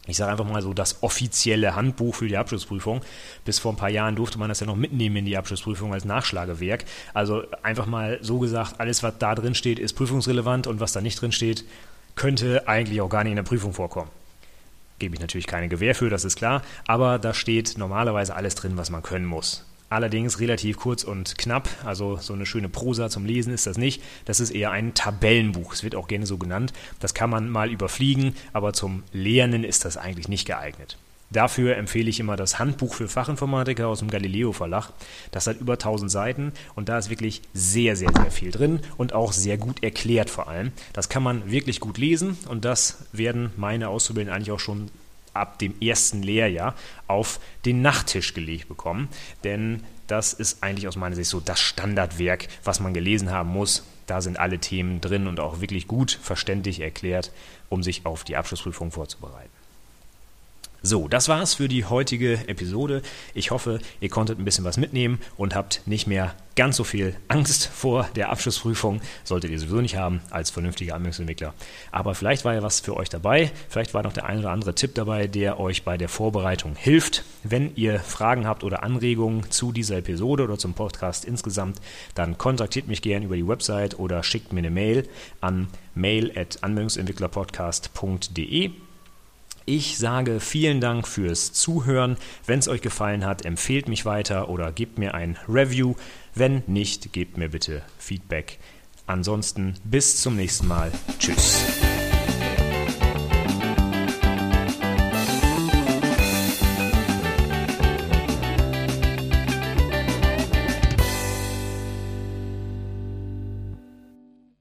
ich 0.08 0.18
sage 0.18 0.32
einfach 0.32 0.46
mal 0.46 0.62
so, 0.62 0.74
das 0.74 1.04
offizielle 1.04 1.76
Handbuch 1.76 2.16
für 2.16 2.28
die 2.28 2.36
Abschlussprüfung. 2.36 3.02
Bis 3.46 3.60
vor 3.60 3.72
ein 3.72 3.78
paar 3.78 3.90
Jahren 3.90 4.16
durfte 4.16 4.40
man 4.40 4.50
das 4.50 4.60
ja 4.60 4.66
noch 4.66 4.76
mitnehmen 4.76 5.18
in 5.18 5.26
die 5.26 5.38
Abschlussprüfung 5.38 5.94
als 5.94 6.06
Nachschlagewerk. 6.06 6.86
Also 7.14 7.44
einfach 7.62 7.86
mal 7.86 8.18
so 8.22 8.40
gesagt, 8.40 8.80
alles, 8.80 9.04
was 9.04 9.20
da 9.20 9.36
drin 9.36 9.54
steht, 9.54 9.78
ist 9.78 9.94
prüfungsrelevant 9.94 10.66
und 10.66 10.80
was 10.80 10.92
da 10.92 11.02
nicht 11.02 11.22
drin 11.22 11.32
steht, 11.32 11.66
könnte 12.16 12.68
eigentlich 12.68 13.00
auch 13.00 13.10
gar 13.10 13.24
nicht 13.24 13.32
in 13.32 13.36
der 13.36 13.44
Prüfung 13.44 13.74
vorkommen. 13.74 14.10
Gebe 14.98 15.16
ich 15.16 15.22
natürlich 15.22 15.48
keine 15.48 15.70
Gewähr 15.70 15.96
für, 15.96 16.10
das 16.10 16.26
ist 16.26 16.36
klar, 16.36 16.62
aber 16.88 17.18
da 17.18 17.34
steht 17.34 17.78
normalerweise 17.78 18.36
alles 18.36 18.56
drin, 18.56 18.78
was 18.78 18.90
man 18.90 19.04
können 19.04 19.26
muss. 19.26 19.66
Allerdings 19.92 20.40
relativ 20.40 20.78
kurz 20.78 21.04
und 21.04 21.38
knapp, 21.38 21.68
also 21.84 22.16
so 22.16 22.32
eine 22.32 22.46
schöne 22.46 22.70
Prosa 22.70 23.10
zum 23.10 23.26
Lesen 23.26 23.54
ist 23.54 23.68
das 23.68 23.78
nicht. 23.78 24.02
Das 24.24 24.40
ist 24.40 24.52
eher 24.52 24.72
ein 24.72 24.94
Tabellenbuch, 24.94 25.74
es 25.74 25.84
wird 25.84 25.96
auch 25.96 26.08
gerne 26.08 26.26
so 26.26 26.38
genannt. 26.38 26.72
Das 27.02 27.14
kann 27.14 27.30
man 27.30 27.50
mal 27.50 27.70
überfliegen, 27.70 28.34
aber 28.54 28.72
zum 28.72 29.04
Lernen 29.12 29.66
ist 29.66 29.84
das 29.84 29.98
eigentlich 29.98 30.30
nicht 30.30 30.48
geeignet. 30.48 30.98
Dafür 31.30 31.76
empfehle 31.76 32.10
ich 32.10 32.22
immer 32.22 32.38
das 32.38 32.58
Handbuch 32.58 32.94
für 32.94 33.10
Fachinformatiker 33.10 33.90
aus 33.90 34.00
dem 34.00 34.10
Galileo 34.10 34.54
Verlag. 34.54 34.92
Das 35.32 35.48
hat 35.48 35.60
über 35.60 35.74
1000 35.74 36.10
Seiten 36.10 36.54
und 36.76 36.88
da 36.88 36.98
ist 36.98 37.10
wirklich 37.10 37.42
sehr, 37.54 37.98
sehr, 37.98 38.12
sehr 38.16 38.32
viel 38.32 38.52
drin 38.52 38.80
und 38.96 39.12
auch 39.12 39.34
sehr 39.34 39.58
gut 39.58 39.84
erklärt 39.84 40.30
vor 40.30 40.48
allem. 40.48 40.72
Das 40.94 41.10
kann 41.10 41.22
man 41.22 41.52
wirklich 41.52 41.82
gut 41.82 41.98
lesen 41.98 42.38
und 42.48 42.64
das 42.64 43.08
werden 43.12 43.52
meine 43.58 43.90
Auszubildenden 43.90 44.34
eigentlich 44.34 44.52
auch 44.54 44.60
schon 44.60 44.90
ab 45.34 45.60
dem 45.60 45.80
ersten 45.82 46.24
Lehrjahr 46.24 46.76
auf 47.08 47.40
den 47.66 47.82
Nachttisch 47.82 48.34
gelegt 48.34 48.68
bekommen. 48.68 49.10
Denn 49.44 49.84
das 50.08 50.34
ist 50.34 50.64
eigentlich 50.64 50.88
aus 50.88 50.96
meiner 50.98 51.16
Sicht 51.16 51.30
so 51.30 51.40
das 51.40 51.60
Standardwerk, 51.60 52.48
was 52.64 52.80
man 52.80 52.94
gelesen 52.94 53.32
haben 53.32 53.50
muss. 53.50 53.86
Da 54.08 54.22
sind 54.22 54.40
alle 54.40 54.60
Themen 54.60 55.00
drin 55.00 55.28
und 55.28 55.40
auch 55.40 55.62
wirklich 55.62 55.88
gut 55.88 56.20
verständlich 56.22 56.82
erklärt, 56.82 57.32
um 57.70 57.82
sich 57.84 58.06
auf 58.06 58.24
die 58.24 58.36
Abschlussprüfung 58.36 58.92
vorzubereiten. 58.92 59.61
So, 60.84 61.08
das 61.08 61.30
war's 61.30 61.54
für 61.54 61.68
die 61.68 61.86
heutige 61.86 62.40
Episode. 62.48 63.04
Ich 63.36 63.52
hoffe, 63.52 63.78
ihr 64.00 64.10
konntet 64.10 64.40
ein 64.40 64.46
bisschen 64.46 64.66
was 64.66 64.78
mitnehmen 64.78 65.20
und 65.38 65.54
habt 65.54 65.84
nicht 65.86 66.08
mehr 66.08 66.34
ganz 66.56 66.76
so 66.76 66.84
viel 66.84 67.16
Angst 67.28 67.68
vor 67.68 68.10
der 68.16 68.32
Abschlussprüfung. 68.32 69.00
Solltet 69.24 69.52
ihr 69.52 69.60
sowieso 69.60 69.80
nicht 69.80 69.96
haben 69.96 70.22
als 70.32 70.50
vernünftiger 70.50 70.96
Anwendungsentwickler. 70.96 71.54
Aber 71.92 72.16
vielleicht 72.16 72.46
war 72.46 72.56
ja 72.56 72.64
was 72.64 72.80
für 72.80 72.98
euch 72.98 73.10
dabei. 73.10 73.52
Vielleicht 73.70 73.94
war 73.94 74.02
noch 74.02 74.14
der 74.14 74.26
ein 74.26 74.40
oder 74.40 74.50
andere 74.50 74.74
Tipp 74.74 74.96
dabei, 74.96 75.28
der 75.28 75.60
euch 75.60 75.84
bei 75.84 75.98
der 75.98 76.10
Vorbereitung 76.10 76.76
hilft. 76.76 77.26
Wenn 77.44 77.76
ihr 77.76 78.00
Fragen 78.00 78.48
habt 78.48 78.64
oder 78.64 78.82
Anregungen 78.82 79.52
zu 79.52 79.72
dieser 79.72 79.98
Episode 79.98 80.46
oder 80.46 80.58
zum 80.58 80.74
Podcast 80.74 81.26
insgesamt, 81.26 81.80
dann 82.16 82.40
kontaktiert 82.40 82.88
mich 82.88 83.04
gerne 83.04 83.28
über 83.28 83.36
die 83.36 83.48
Website 83.48 84.00
oder 84.00 84.24
schickt 84.24 84.52
mir 84.52 84.62
eine 84.62 84.72
Mail 84.72 85.08
an 85.42 85.68
mail@anwendungsentwicklerpodcast.de. 85.94 88.72
Ich 89.66 89.98
sage 89.98 90.40
vielen 90.40 90.82
Dank 90.82 91.08
fürs 91.08 91.54
Zuhören. 91.54 92.18
Wenn 92.46 92.60
es 92.60 92.68
euch 92.68 92.82
gefallen 92.82 93.26
hat, 93.26 93.46
empfehlt 93.46 93.88
mich 93.88 94.06
weiter 94.06 94.50
oder 94.50 94.72
gebt 94.72 94.98
mir 94.98 95.14
ein 95.14 95.38
Review. 95.48 95.96
Wenn 96.34 96.64
nicht, 96.68 97.14
gebt 97.14 97.38
mir 97.38 97.50
bitte 97.50 97.82
Feedback. 97.98 98.58
Ansonsten 99.08 99.76
bis 99.84 100.22
zum 100.22 100.36
nächsten 100.36 100.68
Mal. 100.68 100.92
Tschüss. 101.20 101.66